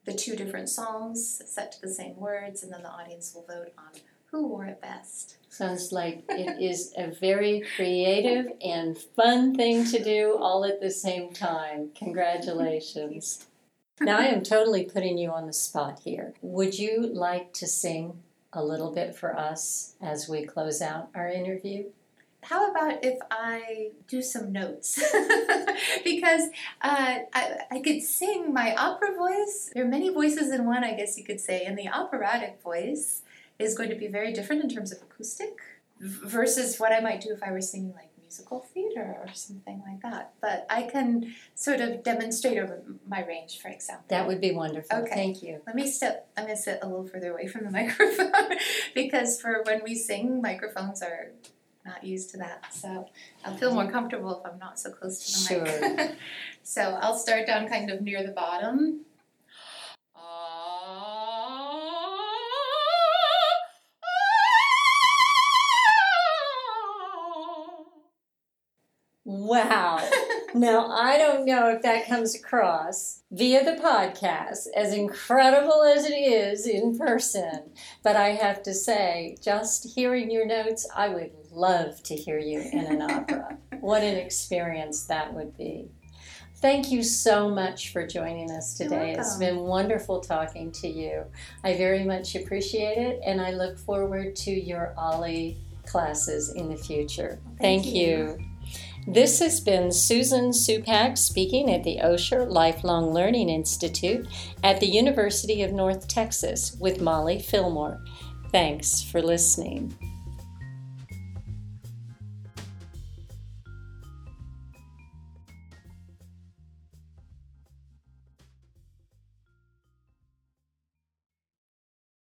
the 0.06 0.14
two 0.14 0.36
different 0.36 0.70
songs 0.70 1.42
set 1.46 1.72
to 1.74 1.82
the 1.82 1.90
same 1.90 2.16
words, 2.18 2.64
and 2.64 2.72
then 2.72 2.84
the 2.84 2.90
audience 2.90 3.34
will 3.34 3.44
vote 3.44 3.74
on 3.78 4.00
who 4.38 4.48
wore 4.48 4.66
it 4.66 4.82
best. 4.82 5.38
Sounds 5.50 5.92
like 5.92 6.24
it 6.30 6.62
is 6.62 6.94
a 6.96 7.08
very 7.08 7.64
creative 7.76 8.52
and 8.64 8.96
fun 8.96 9.56
thing 9.56 9.84
to 9.86 10.04
do 10.04 10.38
all 10.40 10.64
at 10.64 10.80
the 10.80 10.92
same 10.92 11.34
time. 11.34 11.90
Congratulations. 11.96 13.48
now, 14.00 14.20
I 14.20 14.26
am 14.26 14.44
totally 14.44 14.84
putting 14.86 15.18
you 15.18 15.32
on 15.32 15.48
the 15.48 15.54
spot 15.54 16.02
here. 16.04 16.34
Would 16.44 16.78
you 16.78 17.08
like 17.08 17.52
to 17.54 17.66
sing 17.66 18.20
a 18.54 18.64
little 18.64 18.94
bit 18.94 19.16
for 19.16 19.36
us 19.36 19.96
as 20.00 20.30
we 20.30 20.46
close 20.46 20.82
out 20.82 21.10
our 21.16 21.28
interview? 21.28 21.86
How 22.44 22.70
about 22.70 23.04
if 23.04 23.18
I 23.32 23.90
do 24.08 24.22
some 24.22 24.52
notes? 24.52 24.98
because 26.04 26.44
uh, 26.82 27.18
I, 27.34 27.58
I 27.72 27.82
could 27.84 28.04
sing 28.04 28.54
my 28.54 28.76
opera 28.76 29.16
voice. 29.16 29.72
There 29.74 29.84
are 29.84 29.90
many 29.90 30.10
voices 30.10 30.52
in 30.52 30.66
one, 30.68 30.84
I 30.84 30.94
guess 30.94 31.18
you 31.18 31.24
could 31.24 31.42
say. 31.42 31.64
And 31.66 31.76
the 31.76 31.90
operatic 31.90 32.62
voice 32.62 33.24
is 33.60 33.76
going 33.76 33.90
to 33.90 33.96
be 33.96 34.08
very 34.08 34.34
different 34.34 34.64
in 34.64 34.70
terms 34.70 34.92
of 34.92 35.02
acoustic 35.02 35.58
versus 36.00 36.78
what 36.80 36.92
I 36.92 37.00
might 37.00 37.22
do 37.22 37.30
if 37.32 37.42
I 37.42 37.52
were 37.52 37.62
singing 37.62 37.94
like 37.94 38.10
musical 38.28 38.60
theater 38.60 39.18
or 39.22 39.34
something 39.34 39.82
like 39.88 40.02
that. 40.02 40.34
But 40.42 40.66
I 40.70 40.84
can 40.84 41.34
sort 41.56 41.80
of 41.80 42.04
demonstrate 42.04 42.58
over 42.58 42.82
my 43.08 43.26
range, 43.26 43.60
for 43.60 43.70
example. 43.70 44.06
That 44.10 44.28
would 44.28 44.42
be 44.42 44.52
wonderful. 44.52 45.00
Okay. 45.00 45.16
Thank 45.16 45.42
you. 45.42 45.62
Let 45.66 45.76
me 45.76 45.88
step. 45.88 46.30
I'm 46.36 46.44
going 46.46 46.56
to 46.56 46.62
sit 46.62 46.80
a 46.82 46.88
little 46.88 47.08
further 47.08 47.32
away 47.32 47.48
from 47.48 47.64
the 47.64 47.72
microphone 47.80 48.58
because 48.94 49.40
for 49.40 49.64
when 49.66 49.82
we 49.84 49.96
sing, 49.96 50.42
microphones 50.42 51.02
are 51.02 51.32
not 51.86 52.04
used 52.04 52.30
to 52.32 52.38
that. 52.38 52.74
So 52.74 53.08
I'll 53.46 53.56
feel 53.56 53.74
more 53.74 53.90
comfortable 53.90 54.40
if 54.40 54.52
I'm 54.52 54.60
not 54.60 54.78
so 54.78 54.92
close 54.92 55.48
to 55.48 55.56
the 55.56 55.66
sure. 55.66 55.96
mic. 55.96 56.18
so 56.64 56.82
I'll 57.02 57.18
start 57.18 57.48
down 57.48 57.70
kind 57.70 57.90
of 57.90 58.02
near 58.02 58.24
the 58.24 58.34
bottom 58.34 59.06
Wow. 69.28 70.10
now, 70.56 70.88
I 70.88 71.18
don't 71.18 71.44
know 71.44 71.70
if 71.70 71.82
that 71.82 72.08
comes 72.08 72.34
across 72.34 73.24
via 73.30 73.66
the 73.66 73.82
podcast 73.82 74.68
as 74.74 74.94
incredible 74.94 75.84
as 75.84 76.06
it 76.06 76.14
is 76.14 76.66
in 76.66 76.98
person, 76.98 77.72
but 78.04 78.16
I 78.16 78.30
have 78.30 78.64
to 78.64 78.74
say, 78.74 79.36
just 79.44 79.94
hearing 79.94 80.32
your 80.32 80.46
notes, 80.46 80.90
I 80.96 81.10
would 81.10 81.32
love 81.52 82.02
to 82.04 82.16
hear 82.16 82.40
you 82.40 82.62
in 82.72 82.86
an 82.86 83.02
opera. 83.02 83.58
What 83.82 84.02
an 84.02 84.16
experience 84.16 85.04
that 85.08 85.34
would 85.34 85.58
be. 85.58 85.90
Thank 86.62 86.90
you 86.90 87.04
so 87.04 87.50
much 87.50 87.92
for 87.92 88.08
joining 88.08 88.50
us 88.50 88.76
today. 88.76 89.14
It's 89.20 89.36
been 89.36 89.58
wonderful 89.58 90.22
talking 90.22 90.72
to 90.72 90.88
you. 90.88 91.26
I 91.66 91.76
very 91.76 92.06
much 92.06 92.36
appreciate 92.36 92.98
it, 92.98 93.20
and 93.26 93.42
I 93.42 93.52
look 93.52 93.78
forward 93.78 94.38
to 94.38 94.52
your 94.52 94.94
OLLI 94.98 95.58
classes 95.86 96.54
in 96.54 96.70
the 96.70 96.78
future. 96.78 97.40
Thank 97.60 97.84
Thank, 97.84 97.94
you. 97.94 98.38
you. 98.40 98.57
This 99.10 99.40
has 99.40 99.62
been 99.62 99.94
Susan 99.94 100.50
Supak 100.50 101.18
speaking 101.18 101.74
at 101.74 101.86
the 101.86 102.00
Osher 102.04 102.46
Lifelong 102.46 103.14
Learning 103.14 103.48
Institute 103.48 104.28
at 104.66 104.82
the 104.82 104.86
University 104.86 105.64
of 105.64 105.72
North 105.72 106.10
Texas 106.10 106.76
with 106.78 107.00
Molly 107.00 107.40
Fillmore. 107.40 108.04
Thanks 108.52 109.02
for 109.02 109.22
listening. 109.22 109.96